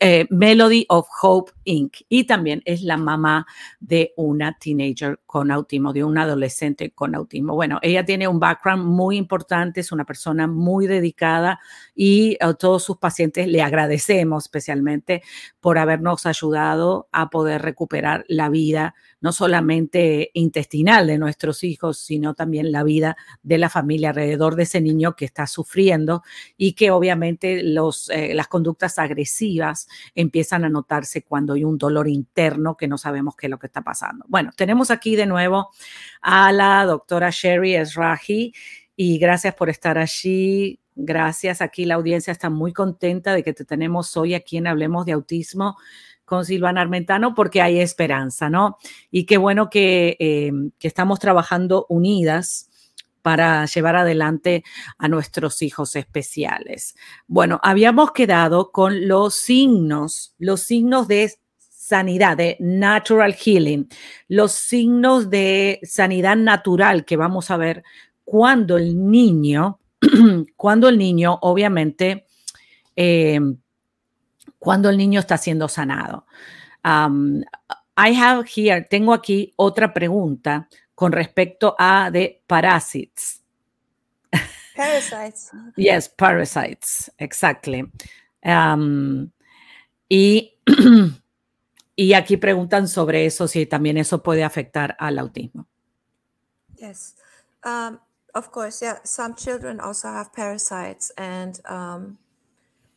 [0.00, 1.98] eh, Melody of Hope Inc.
[2.08, 3.46] Y también es la mamá
[3.78, 7.54] de una teenager con autismo, de un adolescente con autismo.
[7.54, 11.60] Bueno, ella tiene un background muy importante, es una persona muy dedicada
[11.94, 14.48] y a todos sus pacientes le agradecemos
[15.60, 22.34] por habernos ayudado a poder recuperar la vida, no solamente intestinal de nuestros hijos, sino
[22.34, 26.22] también la vida de la familia alrededor de ese niño que está sufriendo
[26.56, 32.08] y que obviamente los, eh, las conductas agresivas empiezan a notarse cuando hay un dolor
[32.08, 34.24] interno que no sabemos qué es lo que está pasando.
[34.28, 35.70] Bueno, tenemos aquí de nuevo
[36.20, 38.52] a la doctora Sherry Esraji
[38.96, 40.80] y gracias por estar allí.
[40.96, 41.60] Gracias.
[41.60, 45.12] Aquí la audiencia está muy contenta de que te tenemos hoy aquí en Hablemos de
[45.12, 45.76] Autismo
[46.24, 48.78] con Silvana Armentano porque hay esperanza, ¿no?
[49.10, 52.70] Y qué bueno que, eh, que estamos trabajando unidas
[53.24, 54.64] para llevar adelante
[54.98, 56.94] a nuestros hijos especiales.
[57.26, 63.88] Bueno, habíamos quedado con los signos, los signos de sanidad, de natural healing,
[64.28, 67.82] los signos de sanidad natural que vamos a ver
[68.24, 69.80] cuando el niño,
[70.56, 72.26] cuando el niño, obviamente,
[72.96, 73.40] eh,
[74.58, 76.26] cuando el niño está siendo sanado.
[76.84, 77.42] Um,
[77.96, 83.42] I have here, tengo aquí otra pregunta con respecto a de parasites.
[84.76, 85.50] Parasites.
[85.76, 87.88] Yes, parasites, exactly.
[88.42, 89.30] Um,
[90.08, 90.56] y,
[91.96, 95.68] y aquí preguntan sobre eso, si también eso puede afectar al autismo.
[96.76, 97.16] Yes.
[97.64, 97.98] Um,
[98.34, 98.98] of course, yeah.
[99.04, 102.18] Some children also have parasites, and um,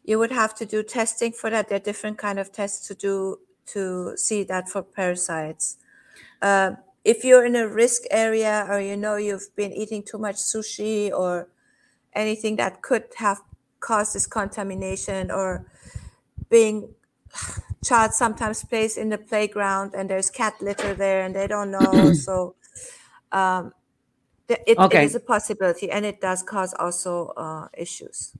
[0.03, 1.69] you would have to do testing for that.
[1.69, 5.77] There are different kind of tests to do to see that for parasites.
[6.41, 6.71] Uh,
[7.03, 11.11] if you're in a risk area, or you know you've been eating too much sushi
[11.11, 11.49] or
[12.13, 13.39] anything that could have
[13.79, 15.67] caused this contamination, or
[16.49, 16.95] being
[17.83, 22.13] child sometimes plays in the playground and there's cat litter there and they don't know.
[22.25, 22.55] so
[23.31, 23.71] um,
[24.49, 25.03] it, Okay.
[25.03, 28.33] it is a possibility and it does cause also uh, issues.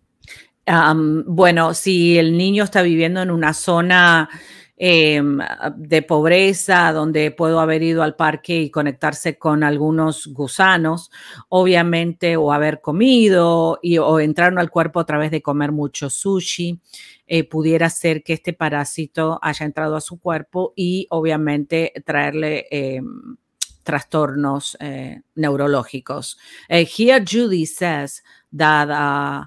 [0.66, 4.30] Am, bueno, si el niño está viviendo en una zona
[4.76, 5.40] em,
[5.78, 11.10] de pobreza, donde puedo haber ido al parque y conectarse con algunos gusanos,
[11.50, 16.82] obviamente, o haber comido y, o entraron al cuerpo a través de comer mucho sushi,
[17.28, 23.38] eh, pudiera ser que este parásito haya entrado a su cuerpo y obviamente traerle em,
[23.88, 26.36] trastornos eh, neurológicos.
[26.68, 28.22] Eh, here Judy says
[28.52, 29.46] that uh,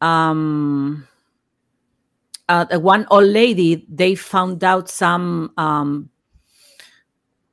[0.00, 1.06] um,
[2.48, 6.08] uh, one old lady, they found out some um,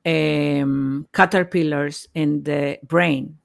[0.05, 3.37] um, caterpillars in the brain.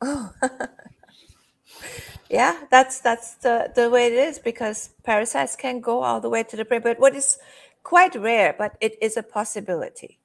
[0.00, 0.32] Oh,
[2.30, 6.44] yeah, that's that's the the way it is because parasites can go all the way
[6.44, 6.82] to the brain.
[6.82, 7.38] But what is
[7.82, 10.20] quite rare, but it is a possibility.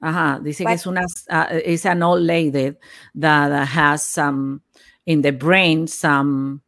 [0.00, 2.76] Ajá, dice que But- es una, uh, it's an old lady
[3.16, 4.62] that uh, has some
[5.06, 6.60] in the brain some,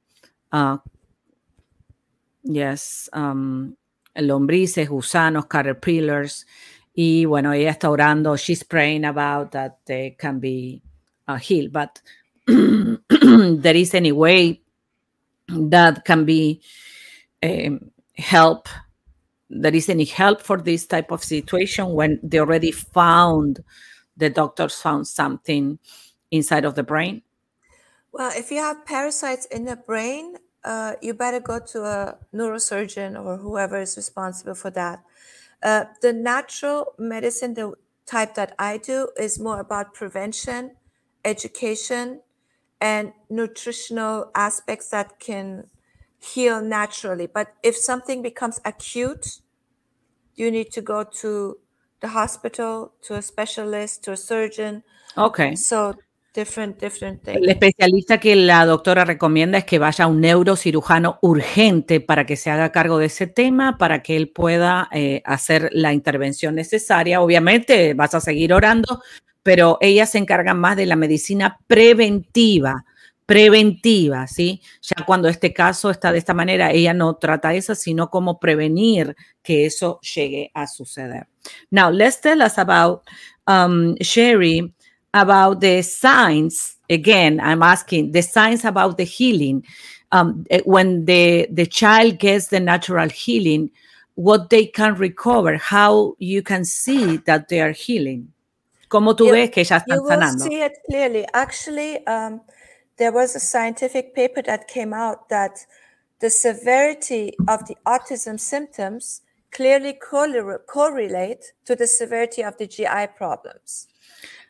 [0.50, 0.78] uh,
[2.42, 3.76] yes, um,
[4.16, 6.46] lombrices, gusanos, caterpillars,
[6.94, 10.82] y bueno, ella está orando, she's praying about that they can be
[11.28, 12.00] uh, healed, but
[12.46, 14.60] there is any way
[15.48, 16.60] that can be
[17.42, 18.68] um, help
[19.50, 23.64] there is any help for this type of situation when they already found
[24.16, 25.78] the doctors found something
[26.30, 27.22] inside of the brain
[28.12, 33.22] Well, if you have parasites in the brain, uh, you better go to a neurosurgeon
[33.22, 35.04] or whoever is responsible for that.
[35.62, 37.74] Uh, the natural medicine, the
[38.06, 40.72] type that I do, is more about prevention,
[41.24, 42.20] education,
[42.80, 45.68] and nutritional aspects that can
[46.20, 47.26] heal naturally.
[47.26, 49.40] But if something becomes acute,
[50.36, 51.58] you need to go to
[52.00, 54.82] the hospital, to a specialist, to a surgeon.
[55.16, 55.94] okay So
[56.32, 57.40] different, different things.
[57.42, 62.36] el especialista que la doctora recomienda es que vaya a un neurocirujano urgente para que
[62.36, 67.20] se haga cargo de ese tema, para que él pueda eh, hacer la intervención necesaria.
[67.20, 69.02] Obviamente vas a seguir orando,
[69.42, 72.84] pero ella se encarga más de la medicina preventiva,
[73.30, 74.60] preventiva, ¿sí?
[74.82, 79.14] Ya cuando este caso está de esta manera, ella no trata eso, sino cómo prevenir
[79.40, 81.28] que eso llegue a suceder.
[81.70, 83.02] Now, let's tell us about
[83.46, 84.74] um, Sherry,
[85.12, 86.76] about the signs.
[86.90, 89.64] Again, I'm asking the signs about the healing.
[90.10, 93.70] Um, eh, when the, the child gets the natural healing,
[94.16, 98.32] what they can recover, how you can see that they are healing.
[98.88, 100.44] ¿Cómo tú You- ves que ya están you will sanando?
[100.44, 101.24] see it clearly.
[101.32, 102.40] Actually, um,
[103.00, 105.66] there was a scientific paper that came out that
[106.20, 113.88] the severity of the autism symptoms clearly correlate to the severity of the GI problems.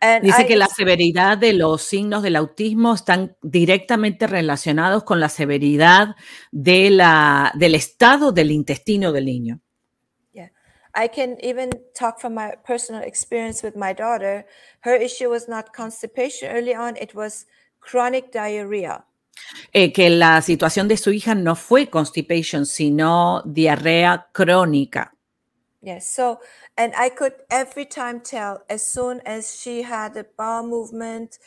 [0.03, 5.21] And Dice I que la severidad de los signos del autismo están directamente relacionados con
[5.21, 6.17] la severidad
[6.51, 9.61] de la, del estado del intestino del niño.
[10.33, 10.51] Yeah.
[10.95, 14.45] I can even talk from my personal experience with my daughter.
[14.81, 17.47] Her issue was not constipation early on, it was
[17.81, 19.05] chronic diarrhea.
[19.73, 25.15] Eh, que la situación de su hija no fue constipation, sino diarrea crónica.
[25.83, 26.13] Yes.
[26.15, 26.41] So,
[26.77, 31.39] and I could every time tell as soon as she had a bowel movement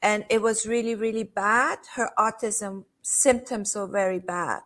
[0.00, 4.62] and it was really, really bad, her autism symptoms were very bad.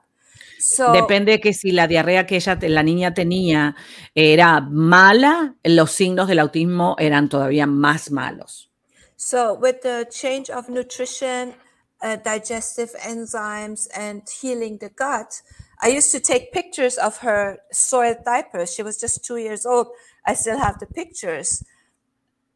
[0.58, 3.74] So, Depende que si la diarrea que ella, la niña tenía
[4.14, 8.70] era mala, los signos del autismo eran todavía más malos.
[9.16, 11.54] So with the change of nutrition,
[12.02, 15.42] uh, digestive enzymes, and healing the gut,
[15.80, 18.74] I used to take pictures of her soiled diapers.
[18.74, 19.88] She was just two years old.
[20.26, 21.64] I still have the pictures.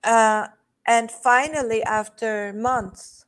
[0.03, 0.49] Uh,
[0.87, 3.20] and finally, after months,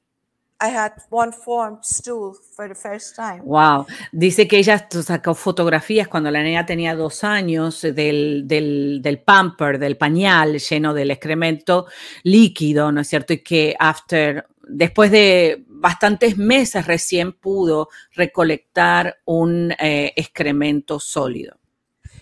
[0.63, 3.41] I had one formed stool for the first time.
[3.43, 3.87] Wow.
[4.13, 9.21] Dice que ella sacó fotografías cuando la niña tenía dos años eh, del, del, del
[9.21, 11.87] pamper, del pañal lleno del excremento
[12.23, 13.33] líquido, ¿no es cierto?
[13.33, 21.59] Y que after, después de bastantes meses recién pudo recolectar un eh, excremento sólido.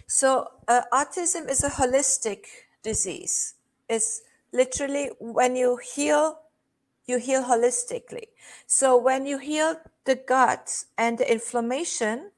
[0.07, 2.47] So, uh, autism is a holistic
[2.83, 3.55] disease.
[3.89, 4.23] It's
[4.53, 6.39] literally when you heal,
[7.11, 8.29] you heal holistically.
[8.67, 12.31] So, when you heal the gut and the inflammation,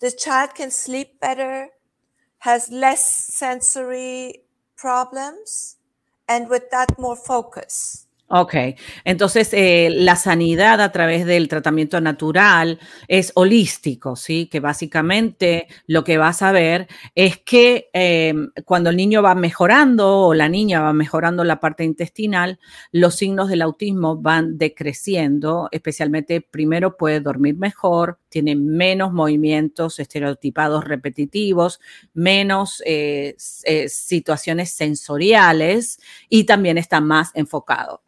[0.00, 1.68] the child can sleep better,
[2.40, 4.42] has less sensory
[4.76, 5.76] problems,
[6.28, 8.05] and with that, more focus.
[8.28, 8.54] Ok,
[9.04, 14.48] entonces eh, la sanidad a través del tratamiento natural es holístico, ¿sí?
[14.50, 20.22] Que básicamente lo que vas a ver es que eh, cuando el niño va mejorando
[20.22, 22.58] o la niña va mejorando la parte intestinal,
[22.90, 30.82] los signos del autismo van decreciendo, especialmente primero puede dormir mejor, tiene menos movimientos estereotipados
[30.84, 31.78] repetitivos,
[32.12, 38.02] menos eh, situaciones sensoriales y también está más enfocado.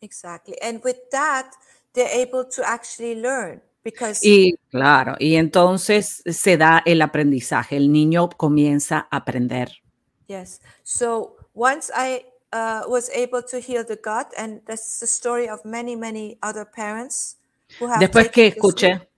[0.00, 0.56] Exactly.
[0.62, 1.52] And with that,
[1.92, 7.90] they're able to actually learn because Y claro, y entonces se da el aprendizaje, el
[7.90, 9.80] niño comienza a aprender.
[10.28, 10.60] yes.
[10.84, 15.64] So once I uh, was able to heal the gut, and that's the story of
[15.64, 17.36] many, many other parents
[17.78, 19.08] who have Después que escuché,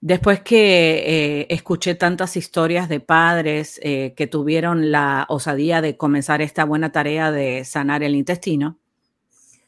[0.00, 6.42] después que eh, escuché tantas historias de padres eh, que tuvieron la osadía de comenzar
[6.42, 8.78] esta buena tarea de sanar el intestino,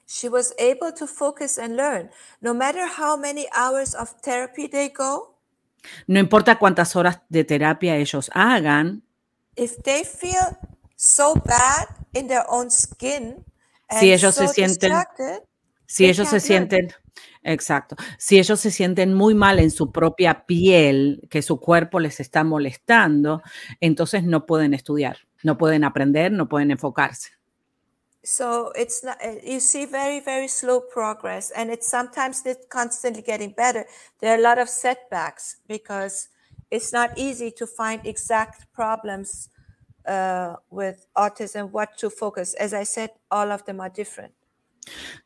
[0.08, 2.10] she was able to focus and learn.
[2.40, 5.36] No matter how many hours of therapy they go,
[6.06, 9.02] no importa cuántas horas de terapia ellos hagan,
[9.56, 10.56] if they feel
[10.96, 13.44] so bad in their own skin
[13.88, 15.04] and Si ellos se sienten-
[15.86, 16.92] si ellos se sienten,
[17.42, 22.18] exacto, si ellos se sienten muy mal en su propia piel, que su cuerpo les
[22.20, 23.42] está molestando,
[23.80, 27.37] entonces no pueden estudiar, no pueden aprender, no pueden enfocarse.
[28.24, 33.22] So it's not, uh, you see very, very slow progress, and it's sometimes it's constantly
[33.22, 33.86] getting better.
[34.20, 36.28] There are a lot of setbacks because
[36.70, 39.48] it's not easy to find exact problems
[40.06, 42.54] uh, with autism, what to focus.
[42.54, 44.32] As I said, all of them are different.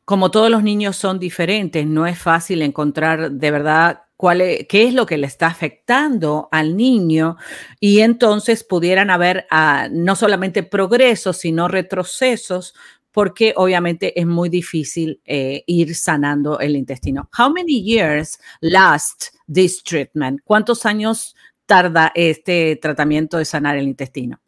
[0.05, 4.87] Como todos los niños son diferentes, no es fácil encontrar de verdad cuál es- qué
[4.87, 7.35] es lo que le está afectando al niño
[7.81, 12.73] y entonces pudieran haber ah, no solamente progresos, sino retrocesos,
[13.11, 17.29] porque obviamente es muy difícil eh, ir sanando el intestino.
[17.37, 20.39] How many years last this treatment?
[20.45, 24.39] ¿Cuántos años tarda este tratamiento de sanar el intestino?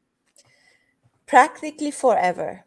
[1.25, 2.63] Practically forever.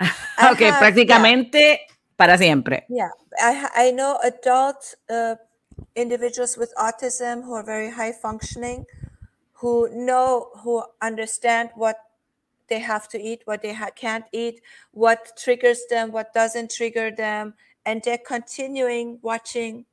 [0.00, 0.78] Ok, have- yeah.
[0.80, 1.80] prácticamente
[2.16, 2.86] para siempre.
[2.88, 4.78] Yeah, I, I know adult
[5.08, 5.36] uh,
[5.94, 8.86] individuals with autism who are very high functioning,
[9.54, 11.96] who know, who understand what
[12.68, 14.60] they have to eat, what they ha- can't eat,
[14.92, 17.54] what triggers them, what doesn't trigger them,
[17.84, 19.86] and they're continuing watching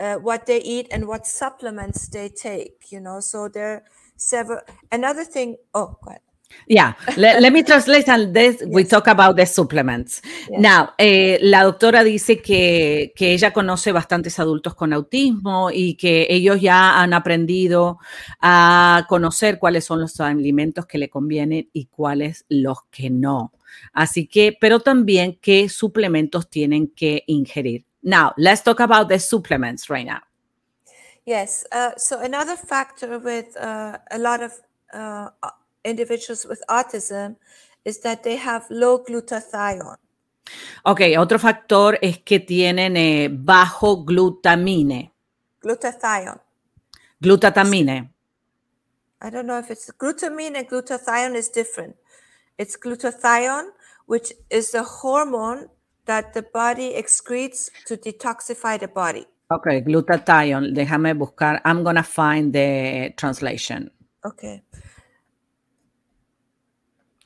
[0.00, 2.90] uh, what they eat and what supplements they take.
[2.90, 3.82] You know, so there are
[4.16, 4.60] several.
[4.92, 5.56] Another thing.
[5.74, 6.20] Oh, go ahead.
[6.66, 10.22] Yeah, let, let me translate and this we talk about the supplements.
[10.48, 10.60] Yes.
[10.60, 16.26] Now, eh, la doctora dice que, que ella conoce bastantes adultos con autismo y que
[16.30, 17.98] ellos ya han aprendido
[18.40, 23.52] a conocer cuáles son los alimentos que le convienen y cuáles los que no.
[23.92, 27.84] Así que, pero también qué suplementos tienen que ingerir.
[28.02, 30.20] Now, let's talk about the supplements right now.
[31.26, 31.66] Yes.
[31.72, 34.52] Uh, so another factor with uh, a lot of
[34.92, 35.30] uh,
[35.84, 37.36] individuals with autism
[37.84, 39.96] is that they have low glutathione.
[40.84, 45.12] Ok, otro factor es que tienen eh, bajo glutamine,
[45.62, 46.40] Glutathione.
[47.20, 48.10] glutatamine.
[49.22, 51.96] I don't know if it's glutamine and glutathione is different.
[52.58, 53.70] It's glutathione,
[54.06, 55.68] which is the hormone
[56.04, 59.26] that the body excretes to detoxify the body.
[59.50, 60.72] Ok, glutathione.
[60.74, 61.62] Déjame buscar.
[61.64, 63.90] I'm gonna find the translation.
[64.24, 64.62] Okay.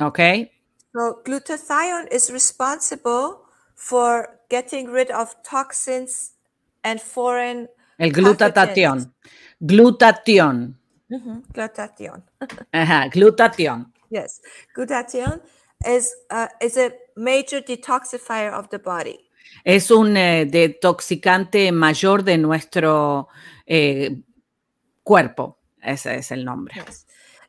[0.01, 0.19] Ok.
[0.93, 3.45] So glutathione is responsible
[3.75, 6.33] for getting rid of toxins
[6.83, 7.69] and foreign
[7.99, 9.13] El glutatión.
[9.61, 10.79] Glutatión.
[11.11, 12.23] Mhm, Glutathione.
[12.73, 13.93] Ajá, glutatión.
[14.11, 14.41] Yes,
[14.75, 15.41] glutathione
[15.87, 19.19] is uh, is a major detoxifier of the body.
[19.65, 23.29] Es un eh, detoxicante mayor de nuestro
[23.67, 24.23] eh,
[25.03, 25.59] cuerpo.
[25.83, 26.75] Ese es el nombre.
[26.75, 27.07] Yes,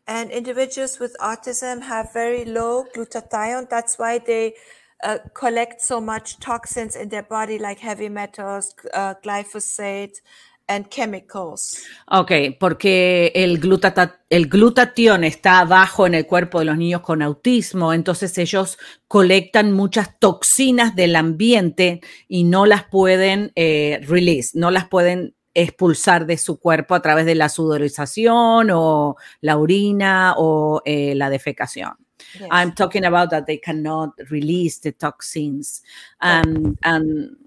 [0.09, 3.69] and individuals with autism have very low glutathione.
[3.69, 4.55] That's why they
[5.03, 10.19] uh, collect so much toxins in their body, like heavy metals, uh, glyphosate,
[10.67, 11.77] and chemicals.
[12.07, 17.21] Ok, porque el, glutata- el glutatión está bajo en el cuerpo de los niños con
[17.21, 24.69] autismo, entonces ellos colectan muchas toxinas del ambiente y no las pueden eh, release, no
[24.71, 30.81] las pueden expulsar de su cuerpo a través de la sudorización o la orina o
[30.85, 31.95] eh, la defecación.
[32.33, 32.49] Yes.
[32.51, 35.81] I'm talking about that they cannot release the toxins.
[36.21, 37.37] And, and,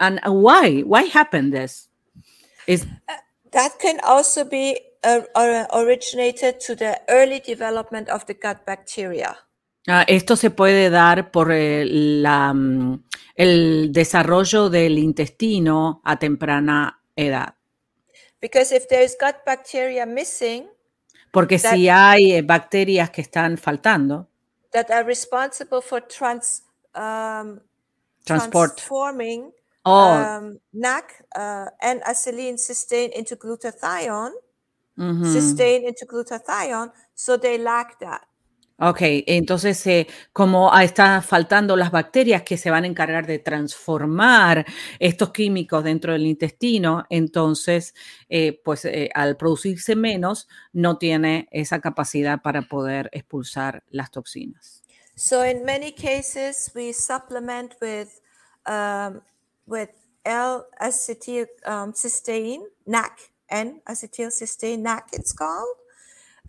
[0.00, 0.82] and why?
[0.82, 1.88] Why happened this?
[2.66, 2.86] Is
[3.52, 9.36] That can also be uh, or- originated to the early development of the gut bacteria.
[9.86, 13.04] Ah, esto se puede dar por eh, la, mm,
[13.36, 17.54] el desarrollo del intestino a temprana edad.
[18.40, 20.68] Because if there's gut bacteria missing,
[21.30, 24.28] Porque That- si hay eh, bacterias que están faltando,
[24.72, 26.62] that are responsible for trans
[26.94, 27.60] um,
[28.24, 28.76] transport.
[28.76, 29.52] transforming
[29.84, 34.32] Oh, um, NAC uh, and acetylene cysteine into glutathione,
[34.98, 38.26] cysteine into glutathione, so they lack that.
[38.80, 43.40] Ok, entonces eh, como ah, están faltando las bacterias que se van a encargar de
[43.40, 44.64] transformar
[45.00, 47.92] estos químicos dentro del intestino, entonces
[48.28, 54.84] eh, pues eh, al producirse menos no tiene esa capacidad para poder expulsar las toxinas.
[55.16, 58.20] So in many cases, we supplement with
[58.64, 59.22] um,
[59.66, 59.90] with
[60.24, 65.77] L-acetyl um, cysteine, NAC, N-acetylcysteine, NAC, it's called.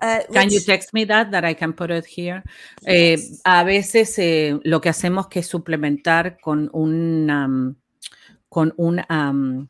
[0.01, 2.43] Uh, Can you text me that, that I can put it here?
[2.85, 7.75] Eh, a veces eh, lo que hacemos que es suplementar con un, am,
[8.49, 9.69] con un, am,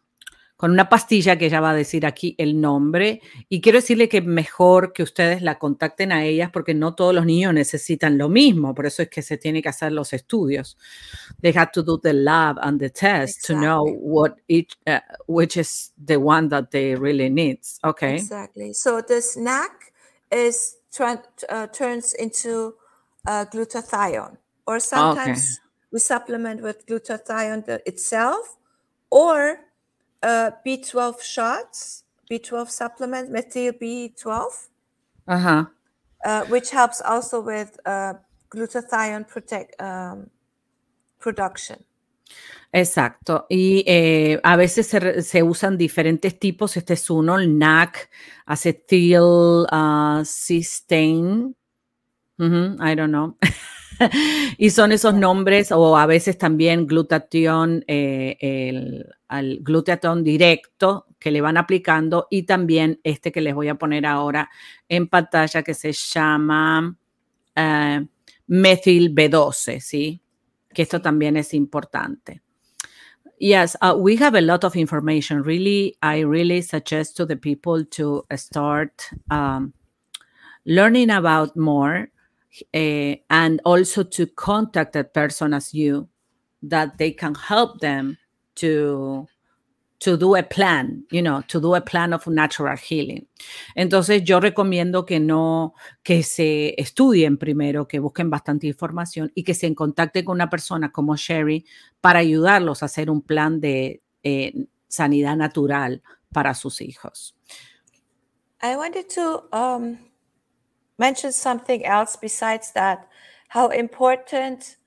[0.59, 4.19] con una pastilla que ella va a decir aquí el nombre y quiero decirle que
[4.19, 8.75] mejor que ustedes la contacten a ellas porque no todos los niños necesitan lo mismo,
[8.75, 10.77] por eso es que se tiene que hacer los estudios.
[11.41, 13.99] They have to do the lab and the test to know Exactly.
[14.01, 17.79] what each, uh, which is the one that they really needs.
[17.81, 18.15] Okay.
[18.15, 18.73] Exactly.
[18.73, 19.88] So this NAC
[20.31, 22.75] is tran- uh, turns into
[23.27, 25.59] uh, glutathione, or sometimes
[25.91, 28.57] we supplement with glutathione itself,
[29.09, 29.59] or
[30.23, 34.67] uh, B12 shots, B12 supplement, methyl B12,
[35.27, 35.71] Ajá.
[36.25, 38.13] uh, which helps also with uh,
[38.49, 40.29] glutathione protect um,
[41.19, 41.83] production.
[42.71, 43.47] Exacto.
[43.49, 46.77] Y eh, a veces se, usan diferentes tipos.
[46.77, 48.09] Este es uno, el NAC,
[50.25, 51.53] cysteine.
[52.37, 53.37] Ujú, I don't know.
[54.57, 61.31] y son esos nombres, o a veces también glutatión, eh, el, al glutatión directo que
[61.31, 64.49] le van aplicando, y también este que les voy a poner ahora
[64.87, 66.95] en pantalla que se llama
[67.55, 68.05] eh,
[68.47, 70.21] metil B12, ¿sí?
[70.73, 72.41] Que esto también es importante.
[73.39, 75.41] Yes, uh, we have a lot of information.
[75.43, 79.73] Really, I really suggest to the people to start um,
[80.65, 82.09] learning about more
[82.73, 86.09] uh, and also to contact a person as you
[86.63, 88.17] that they can help them
[88.55, 89.27] to
[89.99, 93.27] to do a plan, you know, to do a plan of natural healing.
[93.75, 99.53] Entonces yo recomiendo que no, que se estudien primero, que busquen bastante información y que
[99.53, 101.65] se contacten con una persona como Sherry
[102.01, 104.53] para ayudarlos a hacer un plan de eh,
[104.87, 107.35] sanidad natural para sus hijos.
[108.61, 109.97] I wanted to um,
[110.97, 113.07] mention something else besides that
[113.49, 114.77] how important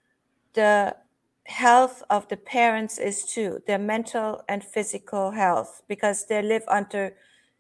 [0.55, 0.95] the
[1.45, 7.17] health of the parents is too, their mental and physical health, because they live under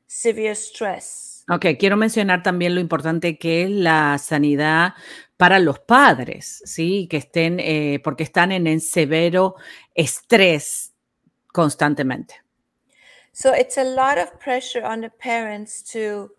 [0.07, 1.45] severe stress.
[1.49, 4.95] Ok, quiero mencionar también lo importante que es la sanidad
[5.37, 7.09] para los padres, ¿sí?
[7.09, 9.57] Que estén, eh, porque están en el severo
[9.95, 10.93] estrés
[11.53, 12.37] constantemente.
[13.33, 16.31] So it's a lot of pressure on the parents to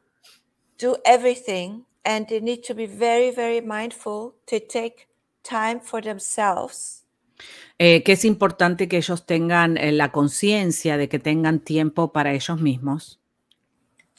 [0.77, 5.07] do everything, and they need to be very, very mindful to take
[5.43, 7.02] time for themselves.
[7.79, 12.33] Eh, que es importante que ellos tengan eh, la conciencia de que tengan tiempo para
[12.33, 13.19] ellos mismos,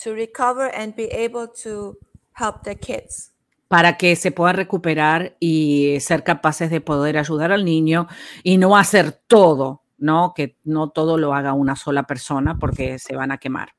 [0.03, 1.97] to recover and be able to
[2.37, 3.35] help their kids.
[3.68, 8.07] para que se puedan recuperar y ser capaces de poder ayudar al niño
[8.43, 10.33] y no hacer todo, ¿no?
[10.35, 13.70] Que no todo lo haga una sola persona porque se van a quemar.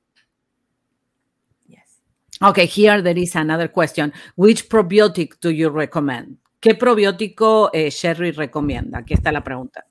[1.67, 2.01] Yes.
[2.41, 4.11] Okay, here there is another question.
[4.35, 6.39] Which probiotic do you recommend?
[6.65, 8.97] ¿Qué probiótico eh, Sherry recomienda?
[8.97, 9.85] Aquí está la pregunta.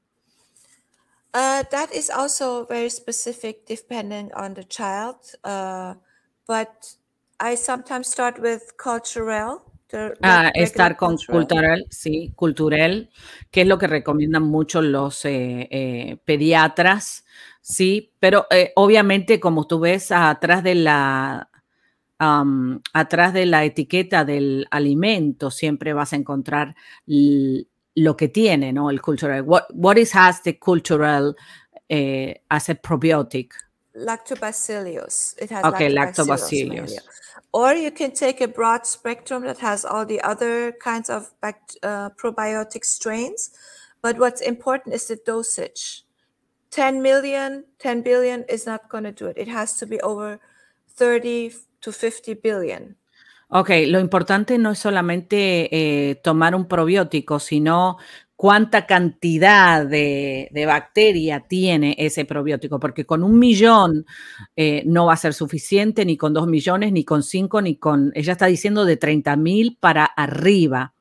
[1.33, 5.15] Uh, that is also very specific depending on the child.
[5.45, 5.95] Uh,
[6.49, 6.97] but
[7.39, 9.63] I sometimes start with culturel.
[9.89, 13.09] The Ah, estar con cultural, sí, cultural,
[13.53, 17.25] que es lo que recomiendan mucho los eh, eh, pediatras,
[17.61, 21.51] sí, pero eh, obviamente como tú ves atrás de la
[22.19, 26.75] am, atrás de la etiqueta del alimento siempre vas a encontrar
[27.07, 28.91] lo que tiene, ¿no?
[28.91, 29.43] El cultural.
[29.43, 31.37] What, what is has the cultural
[31.89, 33.53] eh, as a probiotic?
[33.95, 35.37] Lactobacillus.
[35.41, 36.97] It has Okay, lactobacillus.
[37.53, 42.11] Or you can take a broad spectrum that has all the other kinds of uh,
[42.11, 43.51] probiotic strains.
[44.03, 46.03] But what's important is the dosage.
[46.73, 49.39] 10 million, 10 billion is not going to do it.
[49.39, 50.41] It has to be over
[50.97, 51.53] 30
[51.85, 52.97] to 50 billion.
[53.49, 57.99] Ok, lo importante no es solamente eh, tomar un probiótico, sino
[58.37, 64.07] cuánta cantidad de, de, bacteria tiene ese probiótico, porque con un millón
[64.57, 68.11] eh, no va a ser suficiente, ni con dos millones, ni con cinco, ni con,
[68.15, 70.94] ella está diciendo de 30 mil para arriba,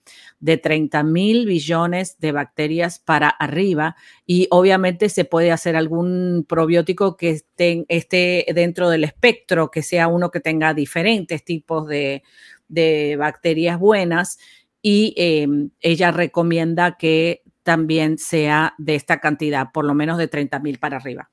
[0.43, 7.15] de 30 mil billones de bacterias para arriba, y obviamente se puede hacer algún probiótico
[7.15, 12.23] que esté, esté dentro del espectro, que sea uno que tenga diferentes tipos de,
[12.67, 14.37] de bacterias buenas
[14.81, 15.47] y eh,
[15.79, 20.97] ella recomienda que también sea de esta cantidad, por lo menos de 30 mil para
[20.97, 21.29] arriba.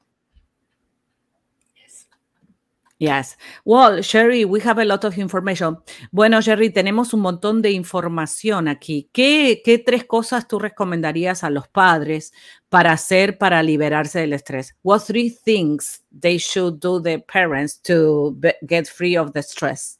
[3.01, 3.39] Yes.
[3.65, 5.79] Well, Sherry, we have a lot of information.
[6.13, 9.09] Bueno, Sherry, tenemos un montón de información aquí.
[9.11, 12.35] ¿Qué, ¿Qué, tres cosas tú recomendarías a los padres
[12.69, 14.77] para hacer para liberarse del estrés?
[14.83, 18.37] What three things they should do the parents to
[18.69, 19.99] get free of the stress?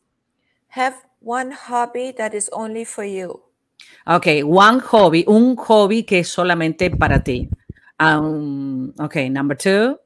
[0.69, 3.41] Have one hobby that is only for you.
[4.07, 7.49] Ok, one hobby, un hobby que es solamente para ti.
[7.99, 9.99] Um, ok, number two.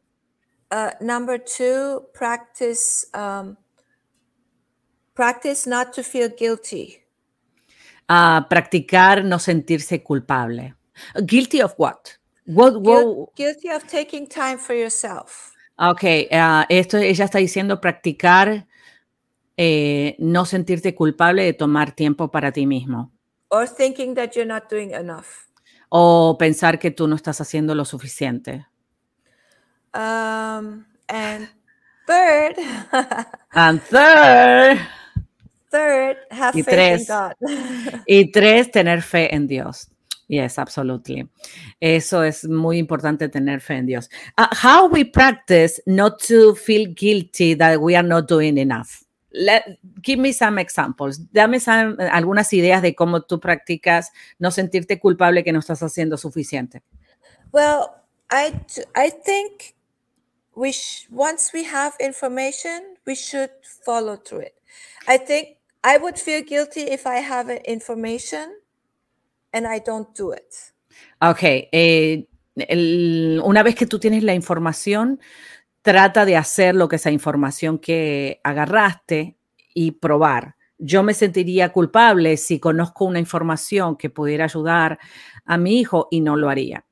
[0.74, 3.56] Uh, number two, practice um,
[5.14, 7.00] practice not to feel guilty.
[8.08, 10.74] Uh, practicar no sentirse culpable.
[11.24, 12.18] Guilty of what?
[12.46, 13.36] What, what?
[13.36, 15.52] Guilty of taking time for yourself.
[15.78, 18.66] Ok, uh, esto ella está diciendo practicar
[19.56, 23.12] eh, no sentirte culpable de tomar tiempo para ti mismo.
[23.48, 25.46] Or thinking that you're not doing enough.
[25.88, 28.66] O pensar que tú no estás haciendo lo suficiente.
[29.94, 31.48] Um, and
[32.06, 32.56] third.
[33.54, 34.80] and third.
[35.70, 37.34] Third, have y faith tres, in God.
[38.06, 39.88] y tres, tener fe en Dios.
[40.28, 41.28] Yes, absolutely.
[41.80, 44.08] Eso es muy importante tener fe en Dios.
[44.38, 49.04] Uh, how we practice not to feel guilty that we are not doing enough.
[49.32, 51.18] Let, give me some examples.
[51.32, 56.16] Dame some, algunas ideas de cómo tú practicas no sentirte culpable que no estás haciendo
[56.16, 56.82] suficiente.
[57.52, 57.90] Well,
[58.30, 58.54] I,
[58.94, 59.74] I think
[60.56, 63.50] we sh- once we have information, we should
[63.84, 64.54] follow through it.
[65.06, 68.54] I think I would feel guilty if I have information
[69.52, 70.54] and I don't do it.
[71.20, 72.26] Ok, eh,
[73.42, 75.20] una vez que tú tienes la información,
[75.82, 79.36] trata de hacer lo que esa información que agarraste
[79.74, 80.56] y probar.
[80.78, 84.98] Yo me sentiría culpable si conozco una información que pudiera ayudar
[85.44, 86.84] a mi hijo y no lo haría.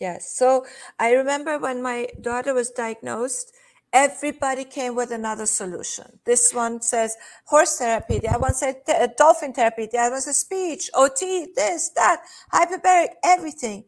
[0.00, 0.34] Yes.
[0.36, 0.66] So
[0.98, 3.52] I remember when my daughter was diagnosed,
[3.92, 6.18] everybody came with another solution.
[6.26, 7.16] This one says
[7.46, 11.48] horse therapy, the other one said uh, dolphin therapy, the other one says speech, OT,
[11.54, 12.22] this, that,
[12.52, 13.84] hyperbaric, everything.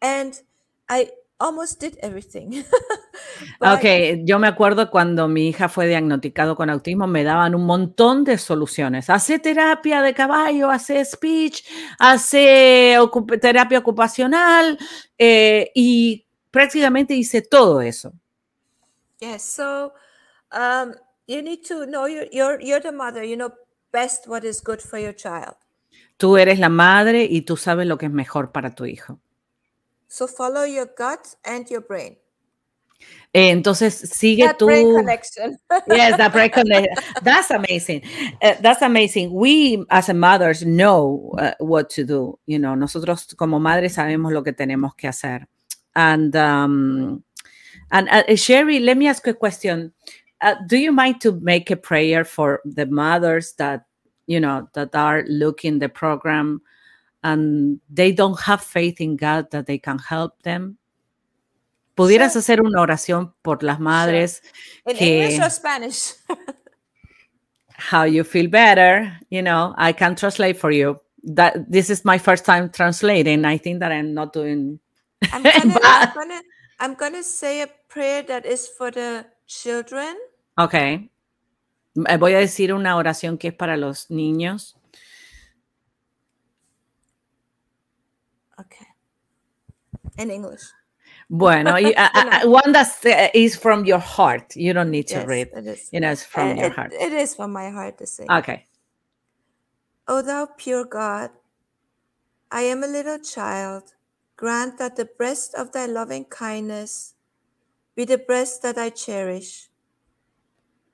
[0.00, 0.40] And
[0.88, 1.10] I
[1.42, 2.62] almost did everything.
[3.60, 8.24] ok, yo me acuerdo cuando mi hija fue diagnosticado con autismo, me daban un montón
[8.24, 9.10] de soluciones.
[9.10, 11.64] Hace terapia de caballo, hace speech,
[11.98, 14.78] hace ocup terapia ocupacional
[15.18, 18.12] eh, y prácticamente hice todo eso.
[19.20, 19.92] Yes, so
[20.52, 20.92] um,
[21.26, 23.52] you need to know you're, you're, you're the mother, you know
[23.92, 25.56] best what is good for your child.
[26.16, 29.20] Tú eres la madre y tú sabes lo que es mejor para tu hijo.
[30.12, 32.16] So follow your gut and your brain.
[33.32, 35.56] Eh, entonces sigue that tu brain connection.
[35.88, 36.94] yes, that brain connection.
[37.22, 38.02] That's amazing.
[38.42, 39.32] Uh, that's amazing.
[39.32, 42.38] We as a mothers know uh, what to do.
[42.44, 45.46] You know, nosotros como madres sabemos lo que tenemos que hacer.
[45.96, 47.24] And um,
[47.90, 49.94] and uh, Sherry, let me ask you a question.
[50.42, 53.86] Uh, do you mind to make a prayer for the mothers that
[54.26, 56.60] you know that are looking the program
[57.22, 60.76] and they don't have faith in God that they can help them?
[61.94, 62.40] ¿Pudieras Sure.
[62.40, 64.42] hacer una oración por las madres
[64.86, 66.14] In que English or Spanish?
[67.76, 69.12] how you feel better?
[69.30, 71.00] You know, I can translate for you.
[71.24, 73.44] That this is my first time translating.
[73.44, 74.80] I think that I'm not doing
[75.32, 76.42] I'm gonna, I'm gonna,
[76.80, 80.16] I'm gonna say a prayer that is for the children.
[80.58, 80.74] Ok.
[80.74, 84.76] Eh, Voy a decir una oración que es para los niños.
[88.60, 88.86] Okay.
[90.18, 90.62] In English.
[91.30, 92.90] Bueno, y, a- a- a- one that
[93.34, 94.54] is from your heart.
[94.56, 95.48] You don't need to Yes, read.
[95.54, 95.88] it is.
[95.92, 96.92] You know, it's from Uh, your it- heart.
[96.92, 98.26] it is from my heart to say.
[98.30, 98.66] Okay.
[100.08, 101.30] O thou pure God,
[102.50, 103.94] I am a little child.
[104.36, 107.14] Grant that the breast of thy loving kindness
[107.94, 109.70] be the breast that I cherish.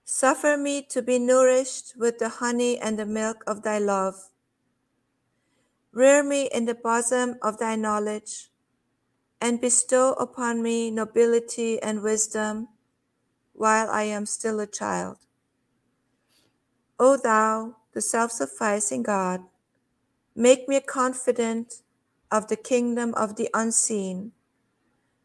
[0.05, 4.31] Suffer me to be nourished with the honey and the milk of thy love.
[5.99, 8.53] Rear me in the bosom of thy knowledge,
[9.41, 12.69] and bestow upon me nobility and wisdom
[13.53, 15.17] while I am still a child.
[17.01, 19.41] O thou, the self sufficing God.
[20.37, 21.83] Make me a confident
[22.31, 24.31] of the kingdom of the unseen.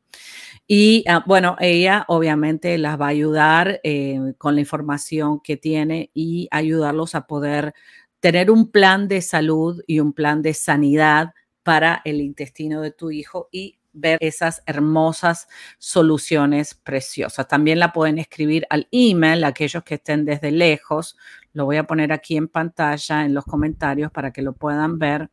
[0.72, 6.12] Y ah, bueno, ella obviamente las va a ayudar eh, con la información que tiene
[6.14, 7.74] y ayudarlos a poder
[8.20, 13.10] tener un plan de salud y un plan de sanidad para el intestino de tu
[13.10, 15.48] hijo y ver esas hermosas
[15.80, 17.48] soluciones preciosas.
[17.48, 21.18] También la pueden escribir al email, aquellos que estén desde lejos.
[21.52, 25.32] Lo voy a poner aquí en pantalla, en los comentarios, para que lo puedan ver.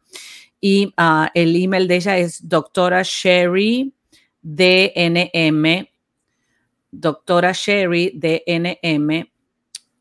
[0.62, 3.92] Y ah, el email de ella es doctora Sherry
[4.46, 5.88] DNM,
[6.94, 9.26] doctora Sherry DNM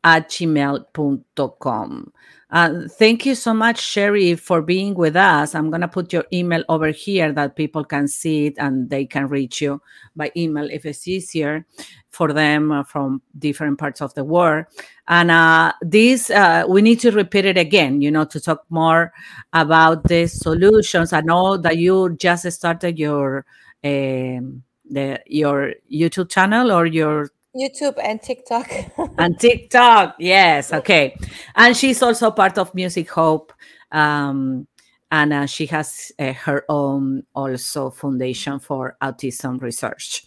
[0.04, 2.14] at gmail.com.
[2.52, 5.56] Uh, thank you so much, Sherry, for being with us.
[5.56, 9.06] I'm going to put your email over here that people can see it and they
[9.06, 9.82] can reach you
[10.16, 11.66] by email if it's easier
[12.12, 14.66] for them uh, from different parts of the world.
[15.08, 19.12] And uh, this, uh, we need to repeat it again, you know, to talk more
[19.52, 21.14] about the solutions.
[21.14, 23.46] I know that you just started your
[23.86, 28.70] um, the your YouTube channel or your YouTube and TikTok.
[29.18, 30.16] and TikTok.
[30.20, 31.16] Yes, okay.
[31.56, 33.54] And she's also part of Music Hope.
[33.92, 34.68] Um,
[35.16, 40.26] and uh, she has uh, her own also foundation for autism research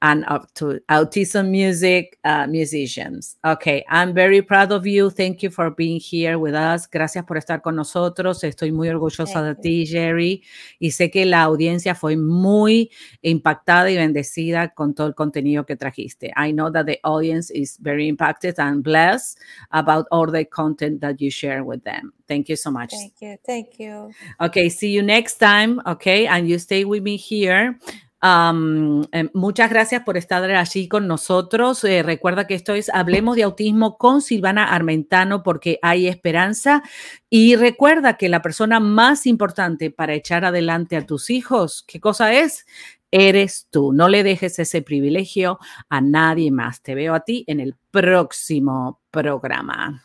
[0.00, 3.36] and up to autism music uh, musicians.
[3.44, 5.10] Okay, I'm very proud of you.
[5.10, 6.86] Thank you for being here with us.
[6.86, 8.42] Gracias por estar con nosotros.
[8.42, 10.42] Estoy muy orgullosa de ti, Jerry.
[10.80, 15.76] Y sé que la audiencia fue muy impactada y bendecida con todo el contenido que
[15.76, 16.32] trajiste.
[16.34, 19.38] I know that the audience is very impacted and blessed
[19.70, 22.14] about all the content that you share with them.
[22.30, 22.92] Thank you so much.
[22.92, 23.38] Thank you.
[23.44, 24.12] Thank you.
[24.40, 25.80] Okay, see you next time.
[25.84, 27.76] Okay, and you stay with me here.
[28.22, 31.82] Um, eh, muchas gracias por estar allí con nosotros.
[31.82, 36.84] Eh, recuerda que esto es Hablemos de Autismo con Silvana Armentano porque hay esperanza.
[37.28, 42.32] Y recuerda que la persona más importante para echar adelante a tus hijos, ¿qué cosa
[42.32, 42.64] es?
[43.10, 43.92] Eres tú.
[43.92, 45.58] No le dejes ese privilegio
[45.88, 46.80] a nadie más.
[46.80, 50.04] Te veo a ti en el próximo programa.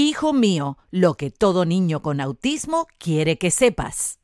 [0.00, 4.20] Hijo mío, lo que todo niño con autismo quiere que sepas.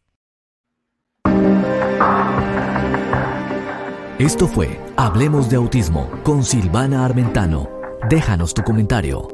[4.20, 7.68] Esto fue Hablemos de Autismo con Silvana Armentano.
[8.08, 9.33] Déjanos tu comentario.